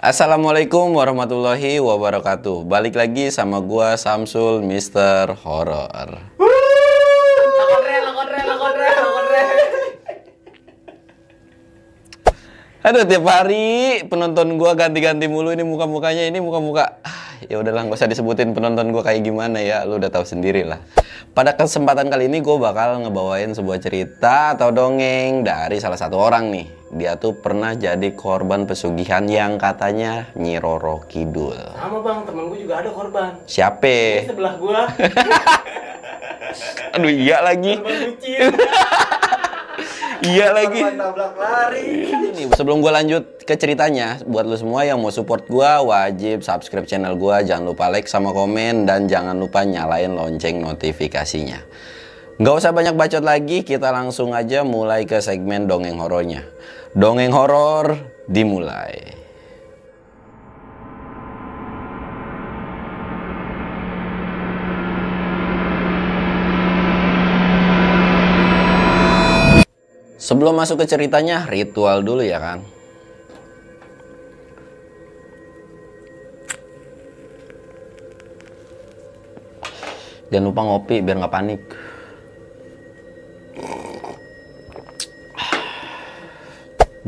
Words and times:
Assalamualaikum 0.00 0.96
warahmatullahi 0.96 1.76
wabarakatuh. 1.76 2.64
Balik 2.64 2.96
lagi 2.96 3.28
sama 3.28 3.60
gua 3.60 4.00
Samsul 4.00 4.64
Mister 4.64 5.28
Horror. 5.28 6.24
Aduh 12.80 13.04
tiap 13.04 13.28
hari 13.28 14.00
penonton 14.08 14.56
gua 14.56 14.72
ganti-ganti 14.72 15.28
mulu 15.28 15.52
ini 15.52 15.68
muka-mukanya 15.68 16.32
ini 16.32 16.40
muka-muka 16.40 16.96
ah, 17.04 17.29
ya 17.48 17.56
udahlah 17.56 17.88
nggak 17.88 17.96
usah 17.96 18.10
disebutin 18.10 18.52
penonton 18.52 18.92
gua 18.92 19.00
kayak 19.00 19.24
gimana 19.24 19.62
ya 19.62 19.86
lu 19.88 19.96
udah 19.96 20.10
tahu 20.12 20.26
sendiri 20.26 20.66
lah. 20.66 20.82
Pada 21.30 21.54
kesempatan 21.54 22.10
kali 22.10 22.26
ini 22.26 22.42
gue 22.42 22.58
bakal 22.58 23.06
ngebawain 23.06 23.54
sebuah 23.54 23.78
cerita 23.78 24.58
atau 24.58 24.74
dongeng 24.74 25.46
dari 25.46 25.78
salah 25.78 25.94
satu 25.94 26.18
orang 26.18 26.50
nih. 26.50 26.66
Dia 26.90 27.14
tuh 27.14 27.38
pernah 27.38 27.70
jadi 27.78 28.10
korban 28.18 28.66
pesugihan 28.66 29.22
yang 29.30 29.54
katanya 29.54 30.26
Nyi 30.34 30.58
Roro 30.58 31.06
Kidul. 31.06 31.54
Sama 31.78 32.02
bang, 32.02 32.26
temen 32.26 32.50
gue 32.50 32.58
juga 32.66 32.82
ada 32.82 32.90
korban. 32.90 33.30
Siapa? 33.46 34.26
sebelah 34.26 34.54
gua, 34.58 34.90
Aduh 36.98 37.14
iya 37.14 37.38
lagi. 37.46 37.78
korban. 37.78 38.10
Iya 40.20 40.52
lagi. 40.52 40.80
Lari. 40.84 41.88
Nih, 42.36 42.46
sebelum 42.52 42.84
gue 42.84 42.92
lanjut 42.92 43.24
ke 43.44 43.56
ceritanya, 43.56 44.20
buat 44.28 44.44
lo 44.44 44.56
semua 44.56 44.84
yang 44.84 45.00
mau 45.00 45.12
support 45.12 45.48
gue, 45.48 45.70
wajib 45.84 46.44
subscribe 46.44 46.84
channel 46.84 47.16
gue, 47.16 47.36
jangan 47.48 47.64
lupa 47.68 47.88
like 47.88 48.08
sama 48.08 48.32
komen, 48.32 48.84
dan 48.84 49.08
jangan 49.08 49.36
lupa 49.36 49.64
nyalain 49.64 50.12
lonceng 50.12 50.60
notifikasinya. 50.60 51.60
Nggak 52.40 52.54
usah 52.56 52.72
banyak 52.72 52.96
bacot 52.96 53.24
lagi, 53.24 53.60
kita 53.60 53.92
langsung 53.92 54.32
aja 54.32 54.64
mulai 54.64 55.04
ke 55.04 55.20
segmen 55.20 55.68
dongeng 55.68 56.00
horornya. 56.00 56.48
Dongeng 56.96 57.36
horor 57.36 58.00
dimulai. 58.24 59.19
Sebelum 70.30 70.54
masuk 70.54 70.78
ke 70.78 70.86
ceritanya, 70.86 71.42
ritual 71.50 72.06
dulu 72.06 72.22
ya 72.22 72.38
kan. 72.38 72.62
Jangan 80.30 80.46
lupa 80.46 80.62
ngopi 80.62 81.02
biar 81.02 81.18
nggak 81.18 81.34
panik. 81.34 81.62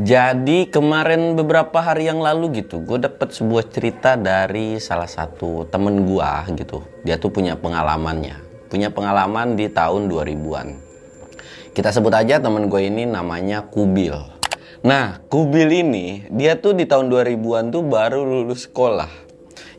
Jadi 0.03 0.67
kemarin 0.67 1.39
beberapa 1.39 1.79
hari 1.79 2.11
yang 2.11 2.19
lalu 2.19 2.59
gitu, 2.59 2.83
gue 2.83 3.07
dapet 3.07 3.31
sebuah 3.31 3.71
cerita 3.71 4.19
dari 4.19 4.83
salah 4.83 5.07
satu 5.07 5.71
temen 5.71 6.11
gue 6.11 6.31
gitu. 6.59 6.83
Dia 7.07 7.23
tuh 7.23 7.31
punya 7.31 7.55
pengalamannya, 7.55 8.67
punya 8.67 8.91
pengalaman 8.91 9.55
di 9.55 9.71
tahun 9.71 10.11
2000-an. 10.11 10.92
Kita 11.73 11.89
sebut 11.89 12.13
aja 12.13 12.37
temen 12.37 12.69
gue 12.69 12.85
ini 12.85 13.09
namanya 13.09 13.65
Kubil. 13.65 14.13
Nah, 14.85 15.25
Kubil 15.33 15.73
ini 15.73 16.29
dia 16.29 16.53
tuh 16.61 16.77
di 16.77 16.85
tahun 16.85 17.09
2000-an 17.09 17.73
tuh 17.73 17.81
baru 17.81 18.29
lulus 18.29 18.69
sekolah. 18.69 19.09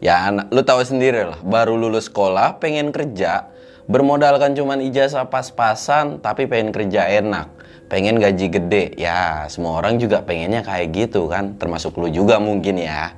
Ya, 0.02 0.26
anak, 0.26 0.50
lu 0.50 0.66
tahu 0.66 0.82
sendiri 0.82 1.22
lah, 1.22 1.38
baru 1.46 1.78
lulus 1.78 2.10
sekolah, 2.10 2.58
pengen 2.58 2.90
kerja, 2.90 3.54
bermodalkan 3.86 4.58
cuman 4.58 4.82
ijazah 4.90 5.30
pas-pasan, 5.30 6.18
tapi 6.18 6.50
pengen 6.50 6.74
kerja 6.74 7.06
enak, 7.14 7.54
pengen 7.94 8.18
gaji 8.18 8.50
gede. 8.50 8.98
Ya, 8.98 9.46
semua 9.54 9.78
orang 9.78 10.02
juga 10.02 10.26
pengennya 10.26 10.66
kayak 10.66 10.98
gitu 10.98 11.30
kan, 11.30 11.62
termasuk 11.62 11.94
lu 12.02 12.10
juga 12.10 12.42
mungkin 12.42 12.82
ya. 12.82 13.14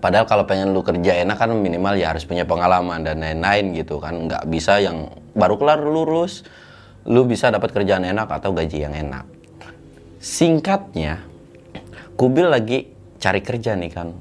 Padahal 0.00 0.24
kalau 0.24 0.48
pengen 0.48 0.72
lu 0.72 0.80
kerja 0.80 1.12
enak 1.28 1.36
kan 1.36 1.52
minimal 1.52 1.92
ya 1.92 2.16
harus 2.16 2.24
punya 2.24 2.48
pengalaman 2.48 3.04
dan 3.04 3.20
lain-lain 3.20 3.76
gitu 3.76 4.00
kan. 4.00 4.16
Nggak 4.16 4.48
bisa 4.48 4.80
yang 4.80 5.12
baru 5.36 5.60
kelar 5.60 5.84
lulus, 5.84 6.48
lu 7.08 7.24
bisa 7.24 7.48
dapat 7.48 7.72
kerjaan 7.72 8.04
enak 8.04 8.28
atau 8.28 8.52
gaji 8.52 8.84
yang 8.84 8.92
enak. 8.96 9.24
Singkatnya, 10.20 11.24
Kubil 12.20 12.52
lagi 12.52 12.92
cari 13.16 13.40
kerja 13.40 13.72
nih 13.72 13.88
kan. 13.88 14.12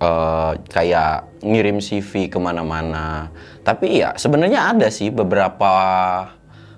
Eh, 0.00 0.52
kayak 0.66 1.44
ngirim 1.46 1.78
CV 1.78 2.26
ke 2.26 2.38
mana-mana. 2.42 3.30
Tapi 3.62 4.02
ya 4.02 4.18
sebenarnya 4.18 4.74
ada 4.74 4.90
sih 4.90 5.14
beberapa 5.14 5.70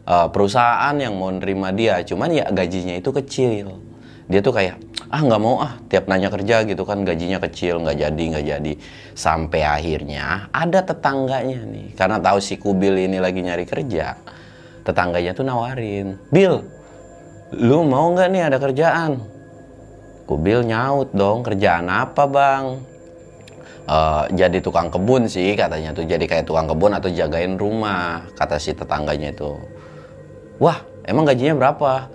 eh, 0.04 0.28
perusahaan 0.28 0.92
yang 0.92 1.16
mau 1.16 1.32
nerima 1.32 1.72
dia. 1.72 2.04
Cuman 2.04 2.28
ya 2.36 2.44
gajinya 2.52 3.00
itu 3.00 3.08
kecil. 3.16 3.80
Dia 4.28 4.44
tuh 4.44 4.52
kayak 4.52 4.76
ah 5.12 5.20
nggak 5.20 5.42
mau 5.44 5.60
ah 5.60 5.76
tiap 5.92 6.08
nanya 6.08 6.32
kerja 6.32 6.64
gitu 6.64 6.88
kan 6.88 7.04
gajinya 7.04 7.36
kecil 7.36 7.84
nggak 7.84 8.00
jadi 8.00 8.22
nggak 8.32 8.46
jadi 8.48 8.72
sampai 9.12 9.60
akhirnya 9.60 10.48
ada 10.56 10.80
tetangganya 10.80 11.68
nih 11.68 11.92
karena 11.92 12.16
tahu 12.16 12.40
si 12.40 12.56
Kubil 12.56 12.96
ini 12.96 13.20
lagi 13.20 13.44
nyari 13.44 13.68
kerja 13.68 14.16
tetangganya 14.82 15.32
tuh 15.34 15.46
nawarin 15.46 16.18
Bill 16.30 16.62
lu 17.52 17.84
mau 17.84 18.08
nggak 18.16 18.28
nih 18.32 18.42
ada 18.48 18.56
kerjaan? 18.56 19.20
Kubil 20.24 20.64
nyaut 20.64 21.12
dong 21.12 21.44
kerjaan 21.44 21.84
apa 21.92 22.24
bang? 22.24 22.64
Eh, 23.82 24.24
jadi 24.38 24.62
tukang 24.64 24.88
kebun 24.88 25.28
sih 25.28 25.52
katanya 25.52 25.92
tuh 25.92 26.06
jadi 26.08 26.22
kayak 26.24 26.48
tukang 26.48 26.64
kebun 26.64 26.96
atau 26.96 27.12
jagain 27.12 27.60
rumah 27.60 28.24
kata 28.38 28.56
si 28.56 28.72
tetangganya 28.72 29.36
itu. 29.36 29.58
Wah 30.62 30.80
emang 31.04 31.28
gajinya 31.28 31.58
berapa? 31.60 32.08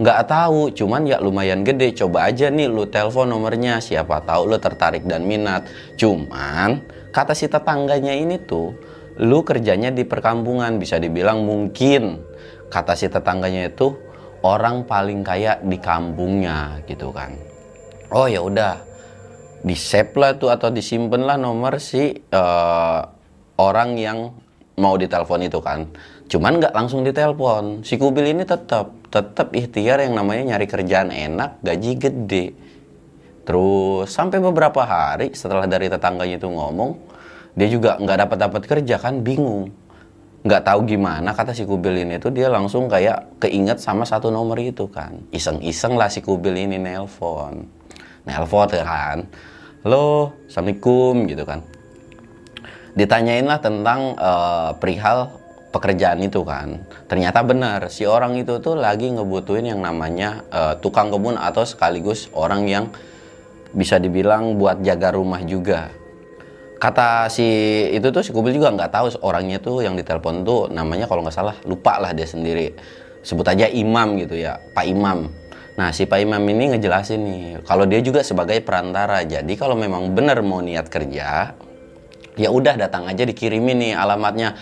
Nggak 0.00 0.20
tahu 0.26 0.72
cuman 0.72 1.06
ya 1.06 1.20
lumayan 1.20 1.62
gede. 1.62 1.92
Coba 1.92 2.26
aja 2.32 2.48
nih 2.48 2.66
lu 2.66 2.88
telepon 2.88 3.28
nomornya. 3.30 3.78
Siapa 3.78 4.24
tahu 4.24 4.48
lu 4.48 4.56
tertarik 4.56 5.04
dan 5.04 5.28
minat. 5.28 5.68
Cuman 6.00 6.82
kata 7.12 7.36
si 7.36 7.46
tetangganya 7.46 8.16
ini 8.16 8.40
tuh 8.40 8.74
lu 9.20 9.44
kerjanya 9.44 9.92
di 9.92 10.08
perkampungan 10.08 10.80
bisa 10.80 10.96
dibilang 10.96 11.44
mungkin 11.44 12.24
kata 12.72 12.96
si 12.96 13.12
tetangganya 13.12 13.68
itu 13.68 13.92
orang 14.40 14.88
paling 14.88 15.20
kaya 15.20 15.60
di 15.60 15.76
kampungnya 15.76 16.80
gitu 16.88 17.12
kan. 17.12 17.36
Oh 18.08 18.24
ya 18.24 18.40
udah 18.40 18.80
di 19.60 19.76
save 19.76 20.16
lah 20.16 20.40
tuh 20.40 20.48
atau 20.48 20.72
disimpan 20.72 21.20
lah 21.28 21.36
nomor 21.36 21.76
si 21.76 22.16
eh, 22.16 23.00
orang 23.60 23.90
yang 24.00 24.32
mau 24.80 24.96
ditelepon 24.96 25.44
itu 25.44 25.60
kan. 25.60 25.84
Cuman 26.30 26.56
nggak 26.56 26.72
langsung 26.72 27.04
ditelepon. 27.04 27.84
Si 27.84 28.00
kubil 28.00 28.32
ini 28.32 28.48
tetap 28.48 28.96
tetap 29.12 29.52
ikhtiar 29.52 30.00
yang 30.00 30.16
namanya 30.16 30.56
nyari 30.56 30.64
kerjaan 30.64 31.12
enak 31.12 31.60
gaji 31.60 31.92
gede. 32.00 32.46
Terus 33.44 34.08
sampai 34.08 34.40
beberapa 34.40 34.80
hari 34.86 35.36
setelah 35.36 35.68
dari 35.68 35.92
tetangganya 35.92 36.40
itu 36.40 36.48
ngomong 36.48 37.19
dia 37.54 37.68
juga 37.70 37.98
nggak 37.98 38.18
dapat 38.26 38.38
dapat 38.38 38.62
kerja 38.66 38.96
kan 39.00 39.22
bingung. 39.22 39.70
Nggak 40.40 40.72
tahu 40.72 40.88
gimana 40.88 41.36
kata 41.36 41.52
si 41.52 41.68
kubil 41.68 42.00
ini 42.00 42.16
tuh 42.16 42.32
dia 42.32 42.48
langsung 42.48 42.88
kayak 42.88 43.44
keinget 43.44 43.76
sama 43.76 44.08
satu 44.08 44.32
nomor 44.32 44.56
itu 44.56 44.88
kan. 44.88 45.20
Iseng-iseng 45.34 45.98
lah 46.00 46.08
si 46.08 46.24
kubil 46.24 46.56
ini 46.56 46.80
nelpon. 46.80 47.66
Nelpon 48.24 48.68
kan. 48.70 49.28
Halo 49.84 50.32
assalamualaikum 50.48 51.28
gitu 51.28 51.44
kan. 51.44 51.60
Ditanyain 52.96 53.44
lah 53.44 53.60
tentang 53.60 54.16
eh, 54.16 54.70
perihal 54.80 55.28
pekerjaan 55.70 56.24
itu 56.24 56.40
kan. 56.40 56.88
Ternyata 57.04 57.44
benar 57.44 57.80
si 57.92 58.08
orang 58.08 58.32
itu 58.40 58.56
tuh 58.64 58.80
lagi 58.80 59.12
ngebutuhin 59.12 59.76
yang 59.76 59.84
namanya 59.84 60.40
eh, 60.48 60.74
tukang 60.80 61.12
kebun 61.12 61.36
atau 61.36 61.68
sekaligus 61.68 62.32
orang 62.32 62.64
yang 62.64 62.88
bisa 63.76 64.00
dibilang 64.00 64.56
buat 64.56 64.80
jaga 64.82 65.14
rumah 65.14 65.44
juga 65.44 65.99
kata 66.80 67.28
si 67.28 67.44
itu 67.92 68.08
tuh 68.08 68.24
si 68.24 68.32
Kubil 68.32 68.56
juga 68.56 68.72
nggak 68.72 68.88
tahu 68.88 69.06
orangnya 69.20 69.60
tuh 69.60 69.84
yang 69.84 70.00
ditelepon 70.00 70.48
tuh 70.48 70.72
namanya 70.72 71.04
kalau 71.04 71.20
nggak 71.20 71.36
salah 71.36 71.56
lupa 71.68 72.00
lah 72.00 72.16
dia 72.16 72.24
sendiri. 72.24 72.72
Sebut 73.20 73.44
aja 73.44 73.68
Imam 73.68 74.16
gitu 74.16 74.40
ya 74.40 74.56
Pak 74.72 74.88
Imam. 74.88 75.28
Nah 75.76 75.92
si 75.92 76.08
Pak 76.08 76.24
Imam 76.24 76.40
ini 76.48 76.72
ngejelasin 76.72 77.20
nih 77.20 77.44
kalau 77.68 77.84
dia 77.84 78.00
juga 78.00 78.24
sebagai 78.24 78.64
perantara 78.64 79.20
jadi 79.28 79.52
kalau 79.60 79.76
memang 79.76 80.16
benar 80.16 80.40
mau 80.40 80.64
niat 80.64 80.88
kerja 80.88 81.52
ya 82.40 82.48
udah 82.48 82.80
datang 82.80 83.04
aja 83.04 83.28
dikirimin 83.28 83.76
nih 83.76 83.92
alamatnya. 83.92 84.56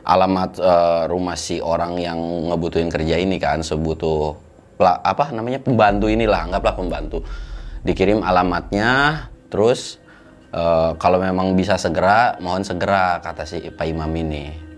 Alamat 0.00 0.56
eh, 0.58 1.02
rumah 1.12 1.36
si 1.36 1.62
orang 1.62 2.00
yang 2.00 2.18
ngebutuhin 2.50 2.90
kerja 2.90 3.20
ini 3.20 3.36
kan 3.36 3.60
sebutuh 3.62 4.32
apa 4.80 5.28
namanya 5.30 5.60
pembantu 5.60 6.08
inilah 6.10 6.50
anggaplah 6.50 6.74
pembantu. 6.74 7.22
Dikirim 7.84 8.24
alamatnya 8.24 9.28
terus 9.52 9.99
eh, 10.54 10.90
kalau 10.98 11.18
memang 11.22 11.54
bisa 11.54 11.78
segera 11.80 12.38
mohon 12.42 12.62
segera 12.66 13.18
kata 13.22 13.46
si 13.46 13.70
Pak 13.70 13.86
Imam 13.86 14.10
ini. 14.14 14.70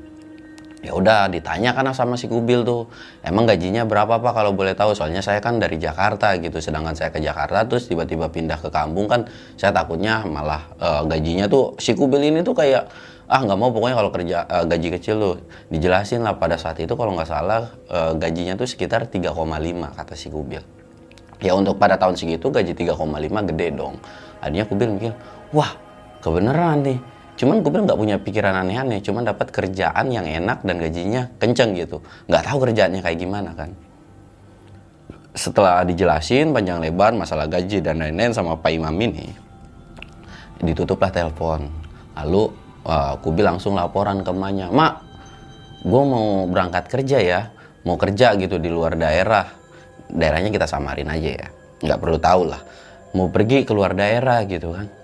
Ya 0.83 0.99
udah 0.99 1.31
ditanya 1.31 1.71
kan 1.79 1.87
sama 1.95 2.19
si 2.19 2.27
Kubil 2.27 2.67
tuh 2.67 2.91
emang 3.23 3.47
gajinya 3.47 3.87
berapa 3.87 4.19
pak 4.19 4.35
kalau 4.35 4.51
boleh 4.51 4.75
tahu? 4.75 4.99
Soalnya 4.99 5.23
saya 5.23 5.39
kan 5.39 5.63
dari 5.63 5.79
Jakarta 5.79 6.35
gitu. 6.43 6.59
Sedangkan 6.59 6.99
saya 6.99 7.15
ke 7.15 7.23
Jakarta 7.23 7.63
terus 7.71 7.87
tiba-tiba 7.87 8.27
pindah 8.27 8.59
ke 8.59 8.67
kampung 8.67 9.07
kan 9.07 9.31
saya 9.55 9.71
takutnya 9.71 10.27
malah 10.27 10.67
eh, 10.83 11.03
gajinya 11.07 11.47
tuh 11.47 11.79
si 11.79 11.95
Kubil 11.95 12.35
ini 12.35 12.43
tuh 12.43 12.59
kayak 12.59 12.91
ah 13.31 13.41
nggak 13.47 13.59
mau 13.63 13.71
pokoknya 13.71 13.95
kalau 13.95 14.11
kerja 14.11 14.39
eh, 14.43 14.65
gaji 14.67 14.89
kecil 14.99 15.17
tuh. 15.23 15.35
Dijelasin 15.71 16.27
lah 16.27 16.35
pada 16.35 16.59
saat 16.59 16.83
itu 16.83 16.99
kalau 16.99 17.15
nggak 17.15 17.31
salah 17.31 17.71
eh, 17.87 18.13
gajinya 18.19 18.59
tuh 18.59 18.67
sekitar 18.67 19.07
3,5 19.07 19.39
kata 19.95 20.15
si 20.19 20.35
Kubil. 20.35 20.83
Ya 21.39 21.55
untuk 21.55 21.79
pada 21.79 21.95
tahun 21.95 22.19
segitu 22.19 22.51
gaji 22.51 22.75
3,5 22.75 22.99
gede 23.55 23.67
dong. 23.71 24.03
Akhirnya 24.43 24.67
Kubil 24.67 24.99
mikir, 24.99 25.15
wah 25.53 25.73
kebenaran 26.25 26.83
nih. 26.83 26.99
Cuman 27.33 27.65
Kubil 27.65 27.89
nggak 27.89 27.97
punya 27.97 28.17
pikiran 28.21 28.55
aneh-aneh, 28.55 29.01
cuman 29.01 29.25
dapat 29.25 29.49
kerjaan 29.49 30.13
yang 30.13 30.29
enak 30.29 30.63
dan 30.63 30.77
gajinya 30.77 31.33
kenceng 31.41 31.73
gitu. 31.75 32.05
Nggak 32.29 32.45
tahu 32.45 32.69
kerjaannya 32.69 33.01
kayak 33.01 33.19
gimana 33.19 33.51
kan. 33.57 33.73
Setelah 35.33 35.81
dijelasin 35.89 36.53
panjang 36.53 36.79
lebar 36.85 37.17
masalah 37.17 37.49
gaji 37.49 37.81
dan 37.81 38.05
lain-lain 38.05 38.37
sama 38.37 38.53
Pak 38.61 38.69
Imam 38.69 38.93
ini, 39.01 39.33
ditutuplah 40.61 41.09
telepon. 41.09 41.73
Lalu 42.21 42.53
wah, 42.85 43.17
Kubil 43.17 43.49
langsung 43.49 43.81
laporan 43.81 44.21
ke 44.21 44.29
emaknya, 44.29 44.69
Mak, 44.69 44.95
gue 45.89 46.03
mau 46.05 46.45
berangkat 46.47 46.85
kerja 46.93 47.19
ya, 47.19 47.41
mau 47.89 47.97
kerja 47.97 48.37
gitu 48.37 48.61
di 48.61 48.69
luar 48.69 48.93
daerah. 48.93 49.49
Daerahnya 50.13 50.53
kita 50.53 50.69
samarin 50.69 51.09
aja 51.09 51.31
ya, 51.33 51.49
nggak 51.81 51.97
perlu 51.99 52.21
tahu 52.21 52.43
lah. 52.53 52.61
Mau 53.17 53.33
pergi 53.33 53.65
keluar 53.65 53.97
daerah 53.97 54.45
gitu 54.45 54.77
kan. 54.77 55.02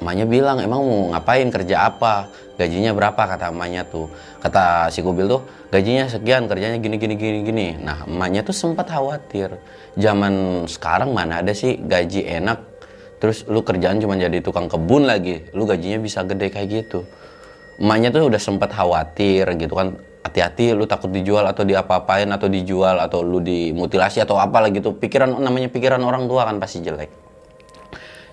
Emaknya 0.00 0.24
bilang, 0.24 0.56
emang 0.64 0.80
mau 0.80 1.00
ngapain 1.12 1.48
kerja 1.52 1.92
apa? 1.92 2.32
Gajinya 2.56 2.96
berapa 2.96 3.20
kata 3.20 3.52
emaknya 3.52 3.84
tuh. 3.84 4.08
Kata 4.40 4.88
si 4.88 5.04
Kubil 5.04 5.28
tuh, 5.28 5.44
gajinya 5.68 6.08
sekian, 6.08 6.48
kerjanya 6.48 6.80
gini 6.80 6.96
gini 6.96 7.14
gini 7.20 7.38
gini. 7.44 7.66
Nah, 7.80 8.08
emaknya 8.08 8.40
tuh 8.40 8.56
sempat 8.56 8.88
khawatir. 8.88 9.60
Zaman 10.00 10.64
sekarang 10.64 11.12
mana 11.12 11.44
ada 11.44 11.52
sih 11.52 11.76
gaji 11.76 12.24
enak 12.24 12.70
terus 13.20 13.44
lu 13.46 13.60
kerjaan 13.60 14.00
cuma 14.00 14.16
jadi 14.16 14.40
tukang 14.40 14.66
kebun 14.66 15.04
lagi 15.04 15.44
lu 15.52 15.68
gajinya 15.68 16.00
bisa 16.00 16.24
gede 16.24 16.48
kayak 16.48 16.68
gitu 16.72 17.04
emaknya 17.76 18.08
tuh 18.16 18.32
udah 18.32 18.40
sempat 18.40 18.72
khawatir 18.72 19.44
gitu 19.60 19.76
kan 19.76 20.00
hati-hati 20.24 20.72
lu 20.72 20.88
takut 20.88 21.12
dijual 21.12 21.44
atau 21.44 21.68
diapa-apain 21.68 22.28
atau 22.32 22.48
dijual 22.48 22.96
atau 22.96 23.20
lu 23.20 23.44
dimutilasi 23.44 24.24
atau 24.24 24.40
apa 24.40 24.64
lagi 24.64 24.80
tuh 24.80 24.96
pikiran 24.96 25.36
namanya 25.36 25.68
pikiran 25.68 26.00
orang 26.00 26.24
tua 26.24 26.48
kan 26.48 26.56
pasti 26.56 26.80
jelek 26.80 27.12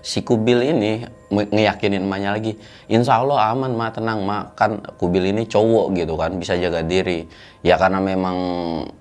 si 0.08 0.24
Kubil 0.24 0.64
ini 0.64 1.04
ngeyakinin 1.28 2.00
emaknya 2.00 2.32
lagi 2.32 2.56
insya 2.88 3.20
Allah 3.20 3.52
aman 3.52 3.76
mak 3.76 4.00
tenang 4.00 4.24
mak 4.24 4.56
kan 4.56 4.80
Kubil 4.96 5.28
ini 5.28 5.44
cowok 5.44 5.92
gitu 5.92 6.16
kan 6.16 6.32
bisa 6.40 6.56
jaga 6.56 6.80
diri. 6.80 7.28
Ya 7.60 7.76
karena 7.76 8.00
memang 8.00 8.36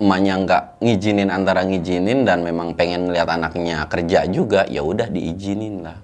emaknya 0.03 0.33
nggak 0.43 0.63
ngizinin 0.83 1.31
antara 1.31 1.63
ngizinin 1.63 2.27
dan 2.27 2.43
memang 2.43 2.75
pengen 2.75 3.15
lihat 3.15 3.31
anaknya 3.31 3.87
kerja 3.87 4.27
juga 4.27 4.67
ya 4.67 4.83
udah 4.83 5.07
diizinin 5.07 5.87
lah. 5.87 5.95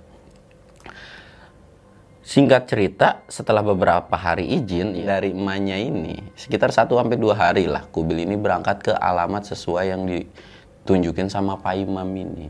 Singkat 2.24 2.72
cerita 2.72 3.28
setelah 3.28 3.60
beberapa 3.60 4.16
hari 4.16 4.48
izin 4.56 4.96
dari 5.04 5.36
emaknya 5.36 5.76
ini 5.76 6.32
sekitar 6.40 6.72
1 6.72 6.88
sampai 6.88 7.20
dua 7.20 7.36
hari 7.36 7.68
lah 7.68 7.84
Kubil 7.92 8.24
ini 8.24 8.40
berangkat 8.40 8.80
ke 8.80 8.94
alamat 8.96 9.52
sesuai 9.52 9.92
yang 9.92 10.08
ditunjukin 10.08 11.28
sama 11.28 11.60
Pak 11.60 11.76
Imam 11.76 12.08
ini. 12.16 12.48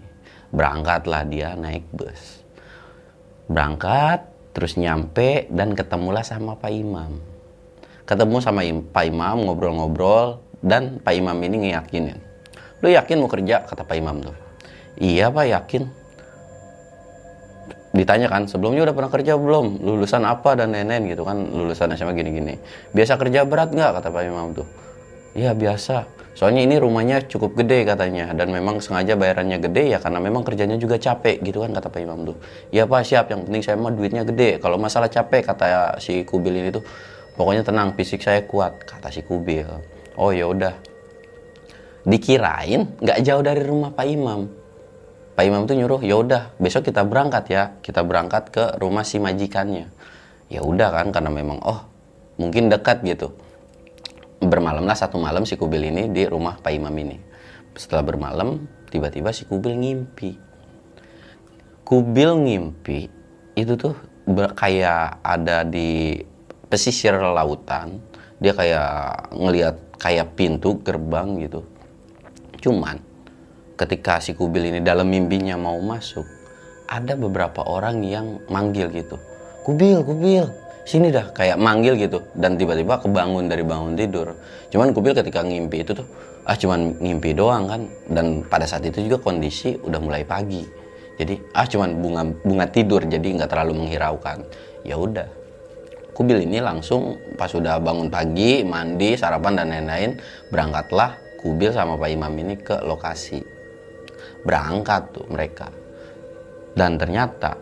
Berangkatlah 0.53 1.25
dia 1.25 1.57
naik 1.57 1.89
bus 1.89 2.42
berangkat 3.47 4.27
terus 4.53 4.77
nyampe 4.77 5.49
dan 5.49 5.73
ketemulah 5.73 6.21
sama 6.21 6.55
Pak 6.55 6.71
Imam. 6.71 7.17
Ketemu 8.03 8.37
sama 8.43 8.61
Pak 8.67 9.05
Imam 9.07 9.47
ngobrol-ngobrol 9.47 10.39
dan 10.61 11.01
Pak 11.01 11.13
Imam 11.15 11.35
ini 11.41 11.69
ngeyakinin. 11.69 12.19
Lu 12.83 12.91
yakin 12.91 13.17
mau 13.19 13.31
kerja? 13.31 13.63
kata 13.63 13.87
Pak 13.87 13.95
Imam 13.95 14.19
tuh. 14.21 14.35
Iya 14.99 15.31
Pak 15.31 15.45
yakin. 15.49 15.83
Ditanya 17.93 18.27
kan 18.27 18.49
sebelumnya 18.49 18.89
udah 18.89 18.95
pernah 18.95 19.11
kerja 19.13 19.37
belum? 19.37 19.81
Lulusan 19.85 20.25
apa 20.25 20.57
dan 20.57 20.73
lain-lain? 20.73 21.13
gitu 21.13 21.23
kan 21.23 21.37
lulusan 21.39 21.93
SMA 21.95 22.13
gini-gini. 22.17 22.59
Biasa 22.91 23.15
kerja 23.17 23.45
berat 23.47 23.71
nggak? 23.71 24.01
kata 24.01 24.07
Pak 24.11 24.23
Imam 24.25 24.51
tuh. 24.53 24.67
Iya 25.33 25.57
biasa 25.57 26.22
soalnya 26.33 26.65
ini 26.65 26.81
rumahnya 26.81 27.29
cukup 27.29 27.53
gede 27.61 27.85
katanya 27.85 28.33
dan 28.33 28.49
memang 28.49 28.81
sengaja 28.81 29.13
bayarannya 29.13 29.61
gede 29.61 29.93
ya 29.93 29.99
karena 30.01 30.17
memang 30.17 30.41
kerjanya 30.41 30.81
juga 30.81 30.97
capek 30.97 31.45
gitu 31.45 31.61
kan 31.61 31.69
kata 31.77 31.93
Pak 31.93 32.01
Imam 32.01 32.25
tuh. 32.25 32.37
Ya 32.73 32.89
Pak 32.89 33.05
siap. 33.05 33.29
Yang 33.29 33.45
penting 33.45 33.61
saya 33.61 33.77
mah 33.77 33.93
duitnya 33.93 34.25
gede. 34.25 34.57
Kalau 34.57 34.81
masalah 34.81 35.13
capek 35.13 35.45
kata 35.45 35.97
si 36.01 36.25
Kubil 36.25 36.57
ini 36.57 36.69
tuh 36.73 36.81
pokoknya 37.37 37.61
tenang 37.61 37.93
fisik 37.93 38.25
saya 38.25 38.41
kuat 38.49 38.81
kata 38.81 39.13
si 39.13 39.21
Kubil. 39.21 39.69
Oh 40.17 40.33
ya 40.33 40.49
udah. 40.49 40.73
Dikirain 42.03 42.97
nggak 42.97 43.19
jauh 43.21 43.43
dari 43.45 43.61
rumah 43.61 43.93
Pak 43.93 44.07
Imam. 44.09 44.49
Pak 45.37 45.43
Imam 45.45 45.69
tuh 45.69 45.77
nyuruh 45.77 46.01
ya 46.01 46.17
udah 46.17 46.57
besok 46.57 46.89
kita 46.89 47.05
berangkat 47.05 47.45
ya. 47.53 47.63
Kita 47.85 48.01
berangkat 48.01 48.49
ke 48.49 48.63
rumah 48.81 49.05
si 49.05 49.21
majikannya. 49.21 49.85
Ya 50.49 50.65
udah 50.65 50.89
kan 50.89 51.13
karena 51.13 51.29
memang 51.29 51.61
oh 51.61 51.93
mungkin 52.41 52.73
dekat 52.73 53.05
gitu 53.05 53.33
bermalamlah 54.45 54.95
satu 54.95 55.19
malam 55.19 55.47
si 55.47 55.55
Kubil 55.55 55.89
ini 55.89 56.11
di 56.11 56.27
rumah 56.27 56.59
Pak 56.59 56.71
Imam 56.71 56.93
ini. 56.93 57.17
Setelah 57.73 58.05
bermalam, 58.05 58.63
tiba-tiba 58.91 59.33
si 59.33 59.47
Kubil 59.49 59.73
ngimpi. 59.79 60.31
Kubil 61.83 62.31
ngimpi 62.45 62.99
itu 63.57 63.73
tuh 63.75 63.95
kayak 64.55 65.19
ada 65.25 65.65
di 65.65 66.21
pesisir 66.69 67.17
lautan. 67.17 67.99
Dia 68.39 68.53
kayak 68.53 69.33
ngelihat 69.35 69.75
kayak 69.97 70.35
pintu 70.35 70.79
gerbang 70.83 71.39
gitu. 71.41 71.63
Cuman 72.63 72.99
ketika 73.75 74.23
si 74.23 74.37
Kubil 74.37 74.69
ini 74.69 74.79
dalam 74.79 75.09
mimpinya 75.09 75.59
mau 75.59 75.79
masuk, 75.81 76.23
ada 76.87 77.17
beberapa 77.17 77.65
orang 77.65 78.03
yang 78.05 78.39
manggil 78.47 78.91
gitu. 78.93 79.17
Kubil, 79.63 80.03
Kubil, 80.03 80.45
sini 80.83 81.11
dah 81.11 81.31
kayak 81.31 81.57
manggil 81.59 81.95
gitu. 81.95 82.19
Dan 82.35 82.55
tiba-tiba 82.59 82.99
kebangun 82.99 83.47
dari 83.47 83.63
bangun 83.63 83.95
tidur. 83.95 84.35
Cuman 84.69 84.91
kubil 84.91 85.15
ketika 85.15 85.43
ngimpi 85.43 85.83
itu 85.83 85.91
tuh 85.95 86.07
ah 86.43 86.55
cuman 86.55 86.99
ngimpi 86.99 87.35
doang 87.35 87.67
kan. 87.67 87.81
Dan 88.07 88.43
pada 88.47 88.67
saat 88.67 88.83
itu 88.85 89.03
juga 89.03 89.19
kondisi 89.19 89.75
udah 89.79 89.99
mulai 89.99 90.23
pagi. 90.27 90.63
Jadi 91.19 91.39
ah 91.55 91.65
cuman 91.65 91.89
bunga 91.99 92.23
bunga 92.41 92.65
tidur 92.67 93.01
jadi 93.05 93.23
nggak 93.23 93.49
terlalu 93.49 93.85
menghiraukan. 93.85 94.43
Ya 94.83 94.99
udah 94.99 95.27
kubil 96.13 96.45
ini 96.45 96.61
langsung 96.61 97.17
pas 97.35 97.49
sudah 97.49 97.81
bangun 97.81 98.07
pagi 98.07 98.61
mandi 98.61 99.17
sarapan 99.17 99.57
dan 99.57 99.73
lain-lain 99.73 100.11
berangkatlah 100.53 101.17
kubil 101.41 101.73
sama 101.73 101.97
pak 101.97 102.09
imam 102.13 102.33
ini 102.37 102.55
ke 102.61 102.77
lokasi. 102.85 103.41
Berangkat 104.45 105.09
tuh 105.11 105.25
mereka. 105.27 105.67
Dan 106.73 106.97
ternyata 106.97 107.53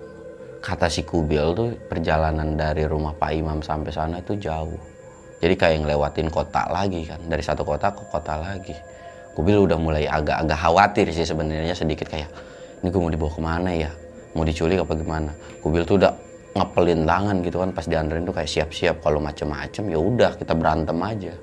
kata 0.61 0.87
si 0.87 1.01
Kubil 1.01 1.57
tuh 1.57 1.73
perjalanan 1.89 2.53
dari 2.53 2.85
rumah 2.85 3.17
Pak 3.17 3.31
Imam 3.33 3.59
sampai 3.65 3.89
sana 3.89 4.21
itu 4.21 4.37
jauh. 4.37 4.77
Jadi 5.41 5.57
kayak 5.57 5.77
ngelewatin 5.81 6.29
kota 6.29 6.69
lagi 6.69 7.01
kan, 7.09 7.17
dari 7.25 7.41
satu 7.41 7.65
kota 7.65 7.89
ke 7.89 8.05
kota 8.13 8.37
lagi. 8.37 8.77
Kubil 9.33 9.65
udah 9.65 9.77
mulai 9.81 10.05
agak-agak 10.05 10.59
khawatir 10.61 11.09
sih 11.09 11.25
sebenarnya 11.25 11.73
sedikit 11.73 12.05
kayak, 12.05 12.29
ini 12.85 12.93
gue 12.93 13.01
mau 13.01 13.09
dibawa 13.09 13.31
ke 13.33 13.41
mana 13.41 13.71
ya? 13.73 13.89
Mau 14.37 14.45
diculik 14.45 14.85
apa 14.85 14.93
gimana? 14.93 15.33
Kubil 15.65 15.81
tuh 15.81 15.97
udah 15.97 16.13
ngepelin 16.51 17.09
tangan 17.09 17.35
gitu 17.41 17.57
kan 17.63 17.69
pas 17.73 17.85
dianterin 17.89 18.23
tuh 18.27 18.35
kayak 18.37 18.49
siap-siap 18.51 18.95
kalau 19.01 19.17
macem-macem 19.17 19.87
ya 19.89 19.97
udah 19.97 20.37
kita 20.37 20.53
berantem 20.53 20.97
aja. 21.01 21.33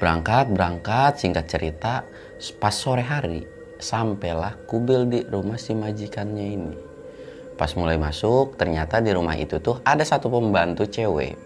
Berangkat, 0.00 0.48
berangkat, 0.48 1.20
singkat 1.20 1.44
cerita, 1.44 2.08
pas 2.56 2.72
sore 2.72 3.04
hari, 3.04 3.44
sampailah 3.76 4.56
kubil 4.64 5.04
di 5.12 5.20
rumah 5.28 5.60
si 5.60 5.76
majikannya 5.76 6.46
ini. 6.56 6.74
Pas 7.60 7.68
mulai 7.76 8.00
masuk, 8.00 8.56
ternyata 8.56 9.04
di 9.04 9.12
rumah 9.12 9.36
itu 9.36 9.60
tuh 9.60 9.84
ada 9.84 10.00
satu 10.00 10.32
pembantu 10.32 10.88
cewek. 10.88 11.36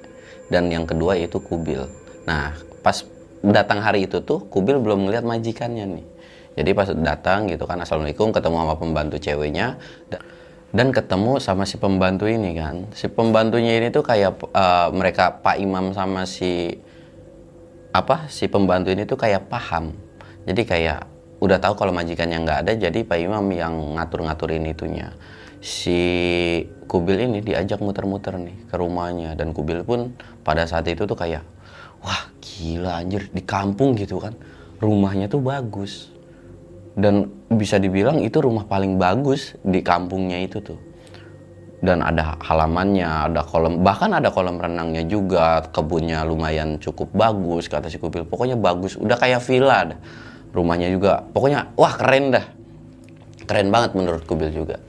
Dan 0.46 0.70
yang 0.70 0.86
kedua 0.86 1.18
itu 1.18 1.42
kubil. 1.42 1.82
Nah, 2.30 2.54
pas 2.78 3.02
datang 3.42 3.82
hari 3.82 4.06
itu 4.06 4.22
tuh, 4.22 4.46
kubil 4.46 4.78
belum 4.78 5.10
melihat 5.10 5.26
majikannya 5.26 5.98
nih. 5.98 6.06
Jadi 6.54 6.70
pas 6.78 6.86
datang 6.94 7.50
gitu 7.50 7.66
kan, 7.66 7.82
Assalamualaikum, 7.82 8.30
ketemu 8.30 8.54
sama 8.62 8.74
pembantu 8.78 9.18
ceweknya. 9.18 9.82
Dan 10.70 10.94
ketemu 10.94 11.42
sama 11.42 11.66
si 11.66 11.74
pembantu 11.74 12.30
ini 12.30 12.54
kan. 12.54 12.86
Si 12.94 13.10
pembantunya 13.10 13.82
ini 13.82 13.90
tuh 13.90 14.06
kayak 14.06 14.46
uh, 14.54 14.94
mereka 14.94 15.42
Pak 15.42 15.58
Imam 15.58 15.90
sama 15.90 16.22
si 16.22 16.78
apa 17.94 18.26
si 18.26 18.50
pembantu 18.50 18.90
ini 18.90 19.06
tuh 19.06 19.14
kayak 19.14 19.46
paham. 19.46 19.94
Jadi 20.42 20.66
kayak 20.66 21.06
udah 21.38 21.62
tahu 21.62 21.78
kalau 21.78 21.94
majikannya 21.94 22.42
nggak 22.42 22.58
ada 22.66 22.72
jadi 22.74 23.06
Pak 23.06 23.18
Imam 23.20 23.46
yang 23.54 23.74
ngatur-ngaturin 24.00 24.64
itunya 24.64 25.12
si 25.60 25.98
Kubil 26.84 27.24
ini 27.28 27.40
diajak 27.40 27.80
muter-muter 27.80 28.36
nih 28.36 28.68
ke 28.68 28.76
rumahnya 28.76 29.32
dan 29.36 29.56
Kubil 29.56 29.84
pun 29.84 30.12
pada 30.44 30.68
saat 30.68 30.84
itu 30.88 31.08
tuh 31.08 31.16
kayak 31.16 31.40
wah 32.04 32.28
gila 32.40 33.00
anjir 33.00 33.28
di 33.32 33.40
kampung 33.40 33.96
gitu 33.96 34.20
kan 34.20 34.34
rumahnya 34.82 35.30
tuh 35.30 35.40
bagus. 35.40 36.10
Dan 36.94 37.26
bisa 37.50 37.82
dibilang 37.82 38.22
itu 38.22 38.38
rumah 38.38 38.70
paling 38.70 39.02
bagus 39.02 39.58
di 39.66 39.82
kampungnya 39.82 40.38
itu 40.38 40.62
tuh 40.62 40.78
dan 41.84 42.00
ada 42.00 42.40
halamannya, 42.40 43.28
ada 43.28 43.44
kolam, 43.44 43.84
bahkan 43.84 44.10
ada 44.16 44.32
kolam 44.32 44.56
renangnya 44.56 45.04
juga, 45.04 45.60
kebunnya 45.68 46.24
lumayan 46.24 46.80
cukup 46.80 47.12
bagus 47.12 47.68
kata 47.68 47.92
si 47.92 48.00
Kupil. 48.00 48.24
Pokoknya 48.24 48.56
bagus, 48.56 48.96
udah 48.96 49.20
kayak 49.20 49.44
villa 49.44 49.92
dah. 49.92 49.98
Rumahnya 50.56 50.88
juga, 50.88 51.20
pokoknya 51.20 51.76
wah 51.76 51.92
keren 51.92 52.32
dah. 52.32 52.44
Keren 53.44 53.68
banget 53.68 53.92
menurut 53.92 54.24
Kubil 54.24 54.50
juga. 54.50 54.80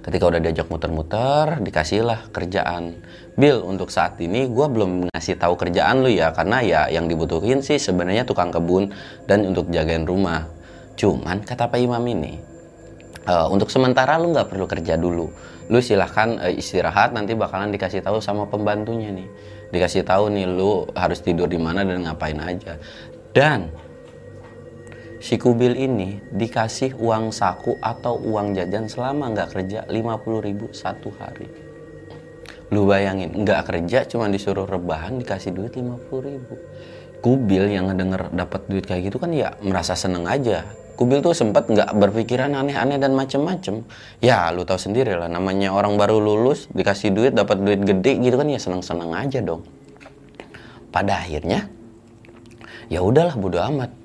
ketika 0.00 0.32
udah 0.32 0.40
diajak 0.40 0.64
muter-muter 0.72 1.60
dikasihlah 1.60 2.32
kerjaan 2.32 3.04
Bill 3.36 3.60
untuk 3.60 3.92
saat 3.92 4.16
ini 4.16 4.48
gue 4.48 4.66
belum 4.72 5.12
ngasih 5.12 5.36
tahu 5.36 5.60
kerjaan 5.60 6.00
lu 6.00 6.08
ya 6.08 6.32
karena 6.32 6.64
ya 6.64 6.80
yang 6.88 7.04
dibutuhin 7.04 7.60
sih 7.60 7.76
sebenarnya 7.76 8.24
tukang 8.24 8.48
kebun 8.48 8.96
dan 9.28 9.44
untuk 9.44 9.68
jagain 9.68 10.08
rumah 10.08 10.48
cuman 10.96 11.44
kata 11.44 11.68
Pak 11.68 11.80
Imam 11.84 12.00
ini 12.08 12.40
uh, 13.28 13.46
untuk 13.52 13.68
sementara 13.68 14.16
lu 14.16 14.32
nggak 14.32 14.48
perlu 14.48 14.64
kerja 14.64 14.96
dulu 14.96 15.28
lu 15.70 15.78
silahkan 15.78 16.34
uh, 16.42 16.50
istirahat 16.50 17.14
nanti 17.14 17.38
bakalan 17.38 17.70
dikasih 17.70 18.02
tahu 18.02 18.18
sama 18.18 18.50
pembantunya 18.50 19.14
nih. 19.14 19.30
Dikasih 19.70 20.02
tahu 20.02 20.34
nih 20.34 20.50
lu 20.50 20.90
harus 20.98 21.22
tidur 21.22 21.46
di 21.46 21.56
mana 21.56 21.86
dan 21.86 22.02
ngapain 22.02 22.36
aja. 22.42 22.74
Dan 23.30 23.70
si 25.22 25.38
kubil 25.38 25.78
ini 25.78 26.18
dikasih 26.34 26.98
uang 26.98 27.30
saku 27.30 27.78
atau 27.78 28.18
uang 28.18 28.58
jajan 28.58 28.90
selama 28.90 29.30
nggak 29.30 29.48
kerja 29.54 29.80
50 29.86 30.46
ribu 30.46 30.66
satu 30.74 31.14
hari. 31.22 31.46
Lu 32.74 32.90
bayangin 32.90 33.30
nggak 33.30 33.70
kerja 33.70 34.10
cuma 34.10 34.26
disuruh 34.26 34.66
rebahan 34.66 35.22
dikasih 35.22 35.54
duit 35.54 35.78
50 35.78 36.02
ribu. 36.26 36.54
Kubil 37.22 37.70
yang 37.70 37.86
ngedenger 37.86 38.34
dapat 38.34 38.66
duit 38.66 38.84
kayak 38.90 39.06
gitu 39.06 39.22
kan 39.22 39.30
ya 39.30 39.54
merasa 39.62 39.94
seneng 39.94 40.26
aja 40.26 40.66
kubil 41.00 41.24
tuh 41.24 41.32
sempat 41.32 41.64
nggak 41.72 41.96
berpikiran 41.96 42.52
aneh-aneh 42.52 43.00
dan 43.00 43.16
macem-macem. 43.16 43.88
Ya 44.20 44.52
lu 44.52 44.68
tahu 44.68 44.76
sendiri 44.76 45.16
lah 45.16 45.32
namanya 45.32 45.72
orang 45.72 45.96
baru 45.96 46.20
lulus 46.20 46.68
dikasih 46.76 47.08
duit 47.16 47.32
dapat 47.32 47.56
duit 47.64 47.80
gede 47.80 48.20
gitu 48.20 48.36
kan 48.36 48.44
ya 48.52 48.60
seneng-seneng 48.60 49.16
aja 49.16 49.40
dong. 49.40 49.64
Pada 50.92 51.24
akhirnya 51.24 51.72
ya 52.92 53.00
udahlah 53.00 53.32
bodo 53.40 53.56
amat. 53.64 53.96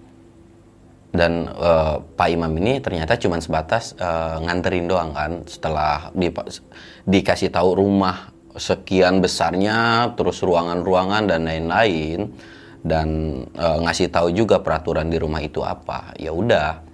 Dan 1.15 1.47
uh, 1.47 1.99
Pak 2.15 2.27
Imam 2.27 2.51
ini 2.59 2.79
ternyata 2.83 3.15
cuma 3.15 3.39
sebatas 3.39 3.95
uh, 3.99 4.39
nganterin 4.43 4.87
doang 4.87 5.15
kan 5.15 5.43
setelah 5.47 6.11
di, 6.11 6.27
dikasih 7.07 7.55
tahu 7.55 7.79
rumah 7.79 8.31
sekian 8.55 9.19
besarnya 9.23 10.11
terus 10.15 10.43
ruangan-ruangan 10.43 11.23
dan 11.27 11.47
lain-lain 11.47 12.35
dan 12.83 13.07
uh, 13.55 13.79
ngasih 13.83 14.11
tahu 14.11 14.35
juga 14.35 14.59
peraturan 14.59 15.07
di 15.07 15.15
rumah 15.15 15.39
itu 15.39 15.63
apa. 15.63 16.11
Ya 16.19 16.35
udah 16.35 16.84